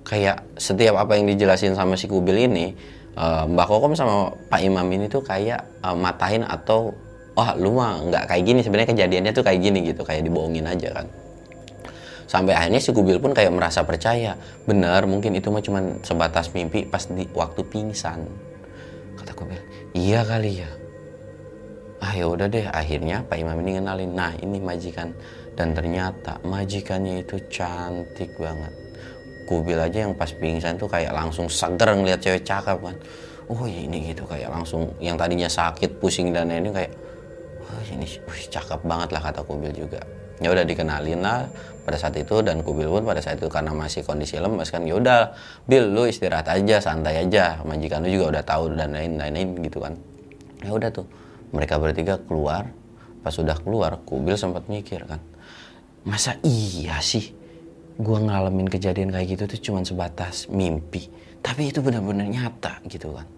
kayak 0.07 0.47
setiap 0.55 1.03
apa 1.03 1.19
yang 1.19 1.27
dijelasin 1.27 1.75
sama 1.75 1.99
si 1.99 2.07
Kubil 2.07 2.47
ini 2.47 2.71
uh, 3.19 3.43
Mbak 3.51 3.67
Kokom 3.67 3.95
sama 3.99 4.31
Pak 4.47 4.61
Imam 4.63 4.87
ini 4.87 5.11
tuh 5.11 5.27
kayak 5.27 5.83
uh, 5.83 5.99
matahin 5.99 6.47
atau 6.47 6.95
oh 7.35 7.51
lu 7.59 7.75
mah 7.75 8.03
nggak 8.11 8.25
kayak 8.31 8.43
gini. 8.47 8.61
Sebenarnya 8.63 8.89
kejadiannya 8.95 9.33
tuh 9.35 9.45
kayak 9.45 9.61
gini 9.63 9.79
gitu. 9.91 10.03
Kayak 10.07 10.31
dibohongin 10.31 10.67
aja 10.67 10.91
kan. 11.03 11.07
Sampai 12.25 12.57
akhirnya 12.57 12.81
si 12.83 12.91
Kubil 12.91 13.21
pun 13.21 13.31
kayak 13.31 13.53
merasa 13.53 13.85
percaya. 13.87 14.35
Benar 14.67 15.07
mungkin 15.07 15.37
itu 15.39 15.53
mah 15.55 15.63
cuma 15.63 15.81
sebatas 16.03 16.51
mimpi 16.51 16.83
pas 16.89 17.05
di 17.07 17.29
waktu 17.31 17.63
pingsan 17.69 18.27
kata 19.21 19.33
Kubil. 19.37 19.61
Iya 19.95 20.27
kali 20.27 20.65
ya. 20.65 20.71
Ah 22.03 22.13
ya 22.17 22.27
udah 22.27 22.51
deh. 22.51 22.67
Akhirnya 22.67 23.23
Pak 23.23 23.37
Imam 23.39 23.61
ini 23.63 23.79
ngenalin 23.79 24.13
nah 24.13 24.33
ini 24.41 24.59
majikan. 24.59 25.15
Dan 25.55 25.71
ternyata 25.71 26.43
majikannya 26.43 27.23
itu 27.23 27.39
cantik 27.47 28.35
banget. 28.35 28.75
Kubil 29.47 29.79
aja 29.79 30.09
yang 30.09 30.17
pas 30.17 30.33
pingsan 30.33 30.81
tuh 30.81 30.89
kayak 30.89 31.15
langsung 31.15 31.47
seger 31.47 31.95
ngeliat 31.95 32.19
cewek 32.19 32.43
cakep 32.43 32.79
kan. 32.81 32.97
Oh 33.47 33.63
ini 33.69 34.11
gitu. 34.11 34.27
Kayak 34.27 34.51
langsung 34.51 34.91
yang 34.99 35.15
tadinya 35.15 35.47
sakit 35.47 36.03
pusing 36.03 36.35
dan 36.35 36.51
ini 36.51 36.73
kayak 36.73 37.04
oh 37.65 37.83
ini 37.89 38.07
wih, 38.07 38.45
cakep 38.53 38.81
banget 38.85 39.09
lah 39.17 39.23
kata 39.25 39.41
Kubil 39.45 39.73
juga. 39.73 40.01
Ya 40.43 40.51
udah 40.51 40.67
dikenalin 40.67 41.23
lah 41.23 41.47
pada 41.87 41.97
saat 41.97 42.19
itu 42.19 42.43
dan 42.43 42.61
Kubil 42.61 42.91
pun 42.91 43.07
pada 43.07 43.23
saat 43.23 43.39
itu 43.39 43.47
karena 43.47 43.71
masih 43.71 44.03
kondisi 44.03 44.37
lemes 44.37 44.69
kan 44.69 44.83
ya 44.83 44.99
udah 44.99 45.33
Bil 45.65 45.95
lu 45.95 46.11
istirahat 46.11 46.51
aja 46.51 46.83
santai 46.83 47.23
aja 47.23 47.63
majikan 47.63 48.03
lu 48.03 48.11
juga 48.19 48.39
udah 48.39 48.43
tahu 48.43 48.75
dan 48.75 48.93
lain-lain 48.93 49.59
gitu 49.63 49.79
kan. 49.79 49.95
Ya 50.61 50.75
udah 50.75 50.91
tuh 50.91 51.07
mereka 51.55 51.79
bertiga 51.79 52.19
keluar. 52.19 52.69
Pas 53.25 53.33
sudah 53.33 53.57
keluar 53.57 53.97
Kubil 54.05 54.37
sempat 54.37 54.69
mikir 54.69 55.09
kan 55.09 55.23
masa 56.05 56.37
iya 56.45 57.01
sih 57.01 57.33
gua 57.97 58.21
ngalamin 58.21 58.69
kejadian 58.69 59.09
kayak 59.09 59.29
gitu 59.33 59.43
tuh 59.49 59.61
cuma 59.65 59.81
sebatas 59.81 60.53
mimpi 60.53 61.09
tapi 61.41 61.73
itu 61.73 61.81
benar-benar 61.81 62.29
nyata 62.29 62.81
gitu 62.89 63.13
kan. 63.13 63.29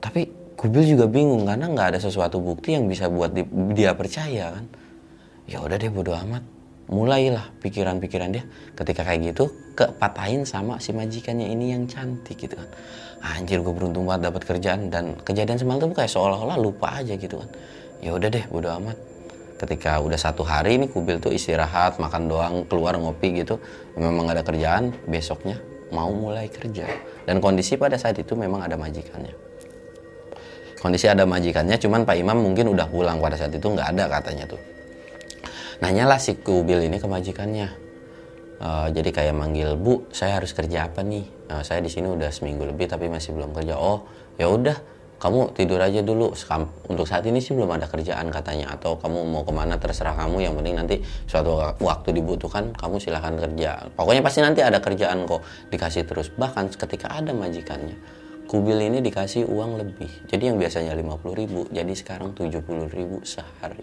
Tapi 0.00 0.28
Kubil 0.54 0.86
juga 0.86 1.10
bingung 1.10 1.50
karena 1.50 1.66
nggak 1.66 1.88
ada 1.94 2.00
sesuatu 2.00 2.38
bukti 2.38 2.78
yang 2.78 2.86
bisa 2.86 3.10
buat 3.10 3.34
di- 3.34 3.46
dia 3.74 3.90
percaya 3.90 4.54
kan? 4.54 4.64
Ya 5.50 5.58
udah 5.58 5.74
deh 5.74 5.90
bodo 5.90 6.14
amat. 6.14 6.46
Mulailah 6.86 7.50
pikiran-pikiran 7.58 8.30
dia. 8.30 8.46
Ketika 8.78 9.02
kayak 9.02 9.34
gitu 9.34 9.50
kepatahin 9.74 10.46
sama 10.46 10.78
si 10.78 10.94
majikannya 10.94 11.50
ini 11.50 11.74
yang 11.74 11.90
cantik 11.90 12.38
gitu 12.38 12.54
kan. 12.54 12.70
Anjir 13.34 13.66
gue 13.66 13.74
beruntung 13.74 14.06
banget 14.06 14.30
dapat 14.30 14.42
kerjaan 14.46 14.94
dan 14.94 15.18
kejadian 15.26 15.58
semalam 15.58 15.90
tuh 15.90 15.96
kayak 15.96 16.12
seolah-olah 16.12 16.56
lupa 16.60 17.02
aja 17.02 17.18
gitu 17.18 17.34
kan. 17.42 17.50
Ya 17.98 18.14
udah 18.14 18.30
deh 18.30 18.46
bodo 18.46 18.70
amat. 18.78 18.94
Ketika 19.58 19.98
udah 19.98 20.18
satu 20.20 20.46
hari 20.46 20.78
ini 20.78 20.86
kubil 20.86 21.18
tuh 21.18 21.34
istirahat 21.34 21.98
makan 21.98 22.30
doang 22.30 22.54
keluar 22.70 22.94
ngopi 22.94 23.42
gitu 23.42 23.58
memang 23.98 24.30
gak 24.30 24.38
ada 24.38 24.44
kerjaan 24.44 24.84
besoknya 25.10 25.58
mau 25.90 26.14
mulai 26.14 26.46
kerja. 26.46 26.86
Dan 27.26 27.42
kondisi 27.42 27.74
pada 27.74 27.98
saat 27.98 28.14
itu 28.22 28.38
memang 28.38 28.62
ada 28.62 28.78
majikannya 28.78 29.43
kondisi 30.84 31.08
ada 31.08 31.24
majikannya 31.24 31.80
cuman 31.80 32.04
Pak 32.04 32.16
Imam 32.20 32.44
mungkin 32.44 32.68
udah 32.68 32.84
pulang. 32.92 33.16
Pada 33.24 33.40
saat 33.40 33.56
itu 33.56 33.64
nggak 33.64 33.96
ada 33.96 34.04
katanya 34.20 34.44
tuh. 34.44 34.60
Nanyalah 35.80 36.20
si 36.20 36.36
kubil 36.36 36.84
ini 36.84 37.00
ke 37.00 37.08
majikannya. 37.08 37.68
Eh, 38.60 38.86
jadi 38.92 39.08
kayak 39.08 39.34
manggil 39.34 39.80
bu 39.80 40.04
saya 40.12 40.36
harus 40.36 40.52
kerja 40.52 40.92
apa 40.92 41.00
nih? 41.00 41.24
Eh, 41.24 41.62
saya 41.64 41.80
di 41.80 41.88
sini 41.88 42.12
udah 42.12 42.28
seminggu 42.28 42.68
lebih 42.68 42.84
tapi 42.84 43.08
masih 43.08 43.32
belum 43.32 43.56
kerja. 43.56 43.80
Oh 43.80 44.04
ya 44.36 44.52
udah 44.52 44.76
kamu 45.24 45.56
tidur 45.56 45.80
aja 45.80 46.04
dulu. 46.04 46.36
Untuk 46.92 47.08
saat 47.08 47.24
ini 47.24 47.40
sih 47.40 47.56
belum 47.56 47.80
ada 47.80 47.88
kerjaan 47.88 48.28
katanya. 48.28 48.76
Atau 48.76 49.00
kamu 49.00 49.24
mau 49.24 49.40
ke 49.40 49.56
mana 49.56 49.80
terserah 49.80 50.12
kamu. 50.20 50.44
Yang 50.44 50.54
penting 50.60 50.74
nanti 50.76 50.96
suatu 51.24 51.64
waktu 51.80 52.12
dibutuhkan 52.12 52.76
kamu 52.76 53.00
silahkan 53.00 53.32
kerja. 53.40 53.88
Pokoknya 53.96 54.20
pasti 54.20 54.44
nanti 54.44 54.60
ada 54.60 54.84
kerjaan 54.84 55.24
kok. 55.24 55.40
Dikasih 55.72 56.04
terus. 56.04 56.28
Bahkan 56.28 56.76
ketika 56.76 57.08
ada 57.08 57.32
majikannya 57.32 58.23
kubil 58.54 58.78
ini 58.78 59.02
dikasih 59.02 59.50
uang 59.50 59.82
lebih 59.82 60.30
jadi 60.30 60.54
yang 60.54 60.62
biasanya 60.62 60.94
50.000 60.94 61.40
ribu 61.42 61.66
jadi 61.74 61.92
sekarang 61.98 62.38
70.000 62.38 62.94
ribu 62.94 63.18
sehari 63.26 63.82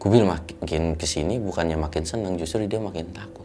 Kubil 0.00 0.24
makin 0.24 0.96
ke 0.96 1.04
sini 1.04 1.36
bukannya 1.36 1.76
makin 1.76 2.08
senang 2.08 2.32
justru 2.40 2.64
dia 2.64 2.80
makin 2.80 3.12
takut. 3.12 3.44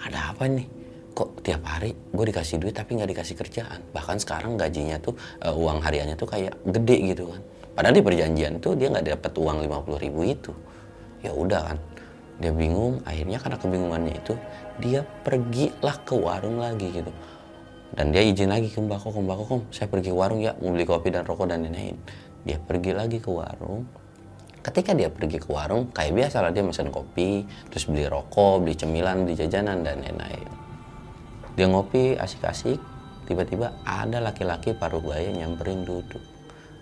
Ada 0.00 0.32
apa 0.32 0.48
nih? 0.48 0.64
Kok 1.12 1.44
tiap 1.44 1.60
hari 1.68 1.92
gue 1.92 2.24
dikasih 2.24 2.56
duit 2.56 2.72
tapi 2.72 2.96
nggak 2.96 3.12
dikasih 3.12 3.36
kerjaan. 3.36 3.84
Bahkan 3.92 4.16
sekarang 4.16 4.56
gajinya 4.56 4.96
tuh 4.96 5.12
eh, 5.44 5.52
uang 5.52 5.84
hariannya 5.84 6.16
tuh 6.16 6.24
kayak 6.24 6.56
gede 6.64 6.96
gitu 7.12 7.28
kan. 7.28 7.44
Padahal 7.76 7.92
di 7.92 8.00
perjanjian 8.00 8.64
tuh 8.64 8.80
dia 8.80 8.88
nggak 8.88 9.12
dapat 9.12 9.32
uang 9.36 9.60
50 9.60 10.00
ribu 10.08 10.20
itu. 10.24 10.52
Ya 11.20 11.36
udah 11.36 11.68
kan. 11.68 11.78
Dia 12.40 12.52
bingung. 12.56 13.04
Akhirnya 13.04 13.36
karena 13.36 13.56
kebingungannya 13.60 14.14
itu 14.24 14.34
dia 14.80 15.04
pergilah 15.04 16.00
ke 16.00 16.16
warung 16.16 16.64
lagi 16.64 16.96
gitu. 16.96 17.12
Dan 17.90 18.14
dia 18.14 18.22
izin 18.22 18.50
lagi 18.50 18.70
ke 18.70 18.78
Mbak 18.78 19.02
Kokom, 19.02 19.26
Mbak 19.26 19.36
Kokom, 19.42 19.60
saya 19.74 19.90
pergi 19.90 20.14
ke 20.14 20.16
warung 20.16 20.38
ya, 20.38 20.54
mau 20.62 20.70
beli 20.70 20.86
kopi 20.86 21.10
dan 21.10 21.26
rokok 21.26 21.50
dan 21.50 21.66
lain-lain. 21.66 21.98
Dia 22.46 22.56
pergi 22.62 22.94
lagi 22.94 23.18
ke 23.18 23.28
warung, 23.28 23.82
ketika 24.60 24.92
dia 24.92 25.08
pergi 25.08 25.40
ke 25.40 25.48
warung 25.48 25.88
kayak 25.90 26.12
biasa 26.12 26.44
lah 26.44 26.52
dia 26.52 26.60
pesan 26.60 26.92
kopi 26.92 27.48
terus 27.72 27.88
beli 27.88 28.04
rokok 28.04 28.60
beli 28.60 28.76
cemilan 28.76 29.24
beli 29.24 29.34
jajanan 29.36 29.80
dan 29.80 30.04
lain-lain. 30.04 30.48
Dia 31.56 31.66
ngopi 31.66 32.16
asik-asik 32.16 32.78
tiba-tiba 33.24 33.72
ada 33.84 34.20
laki-laki 34.20 34.76
paruh 34.76 35.00
baya 35.00 35.32
nyamperin 35.32 35.84
duduk. 35.84 36.22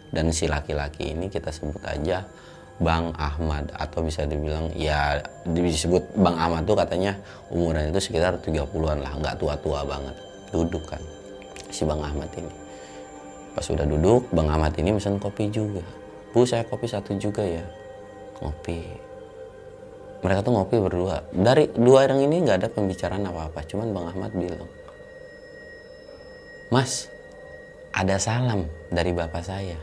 Dan 0.08 0.32
si 0.32 0.48
laki-laki 0.48 1.12
ini 1.12 1.28
kita 1.28 1.52
sebut 1.52 1.84
aja 1.84 2.24
Bang 2.78 3.10
Ahmad 3.18 3.68
atau 3.74 4.06
bisa 4.06 4.22
dibilang 4.24 4.70
ya 4.72 5.18
disebut 5.44 6.14
Bang 6.14 6.38
Ahmad 6.38 6.62
tuh 6.64 6.78
katanya 6.78 7.18
umurannya 7.50 7.90
itu 7.90 8.00
sekitar 8.00 8.38
30-an 8.38 9.02
lah 9.02 9.12
nggak 9.18 9.36
tua-tua 9.36 9.82
banget 9.82 10.27
duduk 10.50 10.84
kan 10.88 11.00
si 11.68 11.84
Bang 11.84 12.00
Ahmad 12.00 12.28
ini. 12.36 12.52
Pas 13.52 13.64
sudah 13.64 13.84
duduk 13.84 14.28
Bang 14.32 14.48
Ahmad 14.48 14.72
ini 14.76 14.94
pesan 14.94 15.20
kopi 15.20 15.50
juga. 15.52 15.84
Bu 16.32 16.44
saya 16.44 16.64
kopi 16.64 16.86
satu 16.88 17.16
juga 17.16 17.44
ya. 17.44 17.64
Ngopi. 18.40 18.80
Mereka 20.18 20.42
tuh 20.42 20.52
ngopi 20.54 20.76
berdua. 20.82 21.22
Dari 21.30 21.70
dua 21.74 22.08
orang 22.08 22.24
ini 22.26 22.42
nggak 22.42 22.58
ada 22.64 22.68
pembicaraan 22.70 23.24
apa-apa 23.26 23.60
cuman 23.66 23.88
Bang 23.94 24.06
Ahmad 24.10 24.32
bilang 24.34 24.68
Mas 26.68 27.08
ada 27.96 28.20
salam 28.20 28.68
dari 28.92 29.10
bapak 29.16 29.40
saya. 29.40 29.78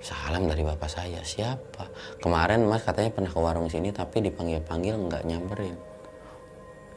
Salam 0.00 0.48
dari 0.48 0.64
bapak 0.64 0.88
saya? 0.88 1.20
Siapa? 1.20 1.84
Kemarin 2.24 2.64
Mas 2.64 2.80
katanya 2.80 3.12
pernah 3.12 3.28
ke 3.28 3.36
warung 3.36 3.68
sini 3.68 3.92
tapi 3.92 4.24
dipanggil-panggil 4.24 4.96
nggak 4.96 5.28
nyamperin 5.28 5.89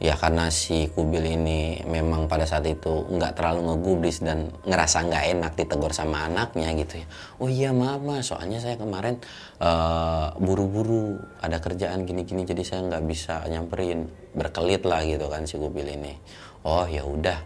ya 0.02 0.18
karena 0.18 0.50
si 0.50 0.90
kubil 0.90 1.22
ini 1.22 1.78
memang 1.86 2.26
pada 2.26 2.42
saat 2.44 2.66
itu 2.66 3.06
nggak 3.06 3.38
terlalu 3.38 3.70
ngegubris 3.70 4.20
dan 4.26 4.50
ngerasa 4.66 5.06
nggak 5.06 5.24
enak 5.38 5.52
ditegur 5.54 5.94
sama 5.94 6.26
anaknya 6.26 6.74
gitu 6.74 7.00
ya. 7.02 7.06
Oh 7.38 7.48
iya 7.48 7.70
maaf 7.70 8.02
mas. 8.02 8.26
Soalnya 8.28 8.58
saya 8.58 8.74
kemarin 8.74 9.22
eh, 9.62 10.26
buru-buru 10.42 11.22
ada 11.38 11.62
kerjaan 11.62 12.02
gini-gini 12.04 12.42
jadi 12.42 12.62
saya 12.66 12.80
nggak 12.90 13.04
bisa 13.06 13.46
nyamperin. 13.46 14.10
Berkelit 14.34 14.82
lah 14.82 15.06
gitu 15.06 15.30
kan 15.30 15.46
si 15.46 15.54
kubil 15.56 15.86
ini. 15.86 16.18
Oh 16.66 16.84
ya 16.90 17.06
udah. 17.06 17.38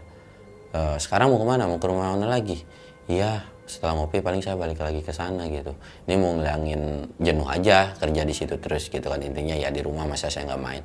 Eh, 0.73 0.97
sekarang 0.97 1.29
mau 1.29 1.39
ke 1.41 1.47
mana? 1.47 1.63
Mau 1.69 1.77
ke 1.77 1.87
rumah 1.87 2.17
mana 2.17 2.25
lagi? 2.25 2.65
Iya 3.09 3.45
setelah 3.69 4.01
ngopi 4.01 4.25
paling 4.25 4.41
saya 4.41 4.57
balik 4.57 4.81
lagi 4.81 5.05
ke 5.05 5.13
sana 5.13 5.45
gitu. 5.45 5.77
Ini 6.09 6.17
mau 6.17 6.33
ngilangin 6.33 7.13
jenuh 7.21 7.45
aja 7.45 7.93
kerja 8.01 8.25
di 8.25 8.33
situ 8.33 8.57
terus 8.57 8.89
gitu 8.89 9.05
kan. 9.05 9.21
Intinya 9.21 9.53
ya 9.53 9.69
di 9.69 9.85
rumah 9.85 10.09
masa 10.09 10.33
saya 10.33 10.49
nggak 10.49 10.61
main. 10.65 10.83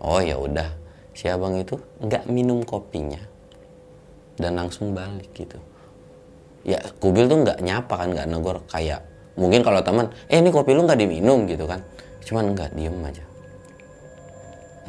Oh 0.00 0.22
ya 0.22 0.38
udah 0.38 0.89
si 1.20 1.28
abang 1.28 1.52
itu 1.60 1.76
nggak 2.00 2.32
minum 2.32 2.64
kopinya 2.64 3.20
dan 4.40 4.56
langsung 4.56 4.96
balik 4.96 5.28
gitu. 5.36 5.60
Ya 6.64 6.80
kubil 6.96 7.28
tuh 7.28 7.44
nggak 7.44 7.60
nyapa 7.60 7.92
kan 7.92 8.08
nggak 8.16 8.28
negor 8.32 8.64
kayak 8.72 9.04
mungkin 9.36 9.60
kalau 9.60 9.84
teman 9.84 10.08
eh 10.32 10.40
ini 10.40 10.48
kopi 10.48 10.72
lu 10.72 10.88
nggak 10.88 10.96
diminum 10.96 11.44
gitu 11.44 11.68
kan. 11.68 11.84
Cuman 12.24 12.56
nggak 12.56 12.72
diem 12.72 12.96
aja. 13.04 13.24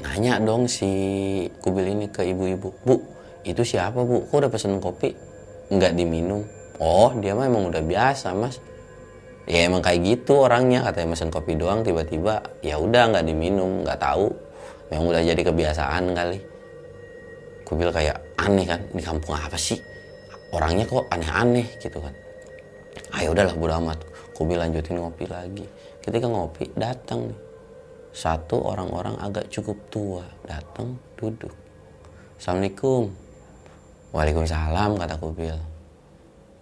Nanya 0.07 0.39
dong 0.39 0.71
si 0.71 0.87
kubil 1.59 1.99
ini 1.99 2.07
ke 2.07 2.23
ibu-ibu 2.23 2.71
bu 2.87 2.95
itu 3.43 3.67
siapa 3.67 3.99
bu? 3.99 4.23
Kok 4.31 4.47
udah 4.47 4.51
pesen 4.51 4.79
kopi? 4.79 5.11
Nggak 5.67 5.99
diminum. 5.99 6.47
Oh 6.79 7.11
dia 7.19 7.35
mah 7.35 7.51
emang 7.51 7.67
udah 7.67 7.83
biasa 7.83 8.31
mas. 8.39 8.63
Ya 9.51 9.67
emang 9.67 9.83
kayak 9.83 9.99
gitu 10.07 10.47
orangnya 10.47 10.79
katanya 10.87 11.11
pesen 11.11 11.27
kopi 11.27 11.59
doang 11.59 11.83
tiba-tiba 11.83 12.39
ya 12.63 12.79
udah 12.79 13.11
nggak 13.11 13.25
diminum 13.27 13.83
nggak 13.83 13.99
tahu 13.99 14.31
memang 14.91 15.15
udah 15.15 15.21
jadi 15.23 15.41
kebiasaan 15.41 16.11
kali. 16.11 16.39
Kubil 17.63 17.87
kayak 17.89 18.19
aneh 18.35 18.67
kan 18.67 18.83
di 18.91 18.99
kampung 18.99 19.31
apa 19.31 19.55
sih? 19.55 19.79
Orangnya 20.51 20.83
kok 20.83 21.07
aneh-aneh 21.07 21.63
gitu 21.79 22.03
kan. 22.03 22.11
Ayo 23.15 23.31
udahlah 23.31 23.55
bodo 23.55 23.73
amat. 23.79 24.03
Kubil 24.35 24.59
lanjutin 24.59 24.99
ngopi 24.99 25.23
lagi. 25.31 25.63
Ketika 26.03 26.27
ngopi 26.27 26.67
datang 26.75 27.31
satu 28.11 28.59
orang-orang 28.59 29.15
agak 29.23 29.47
cukup 29.47 29.79
tua 29.87 30.27
datang 30.43 30.99
duduk. 31.15 31.55
Assalamualaikum. 32.35 33.07
Waalaikumsalam 34.11 34.99
kata 34.99 35.15
kubil 35.15 35.71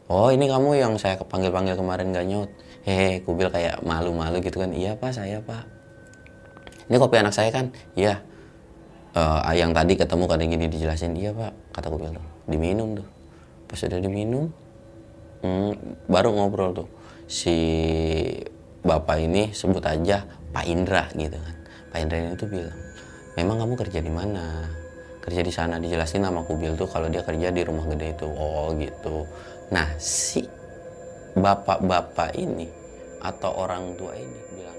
oh 0.10 0.30
ini 0.34 0.50
kamu 0.50 0.82
yang 0.82 0.94
saya 0.98 1.16
kepanggil-panggil 1.22 1.78
kemarin 1.78 2.12
gak 2.12 2.28
nyaut? 2.28 2.50
Hehe 2.84 3.22
kubil 3.22 3.50
kayak 3.54 3.82
malu-malu 3.86 4.42
gitu 4.42 4.62
kan. 4.62 4.74
Iya 4.74 4.98
pak 4.98 5.14
saya 5.14 5.38
pak 5.42 5.79
ini 6.90 6.98
kopi 6.98 7.22
anak 7.22 7.34
saya 7.38 7.54
kan? 7.54 7.70
Iya. 7.94 8.26
Eh, 9.14 9.56
yang 9.58 9.74
tadi 9.74 9.94
ketemu 9.94 10.26
kadang 10.26 10.50
gini 10.50 10.66
dijelasin. 10.70 11.14
Iya 11.14 11.34
pak 11.34 11.54
kata 11.78 11.88
kubil 11.94 12.14
tuh 12.14 12.26
diminum 12.50 12.98
tuh. 12.98 13.08
Pas 13.70 13.78
sudah 13.78 14.02
diminum 14.02 14.50
hmm, 15.46 15.72
baru 16.10 16.34
ngobrol 16.34 16.74
tuh. 16.74 16.90
Si 17.30 17.56
bapak 18.82 19.22
ini 19.22 19.54
sebut 19.54 19.86
aja 19.86 20.26
Pak 20.50 20.66
Indra 20.66 21.06
gitu 21.14 21.38
kan. 21.38 21.56
Pak 21.94 22.00
Indra 22.02 22.18
ini 22.18 22.34
tuh 22.34 22.50
bilang 22.50 22.80
memang 23.38 23.62
kamu 23.62 23.74
kerja 23.86 24.00
di 24.02 24.10
mana? 24.10 24.66
Kerja 25.22 25.46
di 25.46 25.54
sana 25.54 25.78
dijelasin 25.78 26.26
sama 26.26 26.42
kubil 26.42 26.74
tuh 26.74 26.90
kalau 26.90 27.06
dia 27.06 27.22
kerja 27.22 27.54
di 27.54 27.62
rumah 27.62 27.86
gede 27.86 28.18
itu. 28.18 28.26
Oh 28.26 28.74
gitu. 28.74 29.30
Nah 29.70 29.94
si 30.02 30.42
bapak-bapak 31.38 32.34
ini 32.34 32.66
atau 33.22 33.52
orang 33.62 33.94
tua 33.94 34.16
ini 34.16 34.40
bilang 34.58 34.79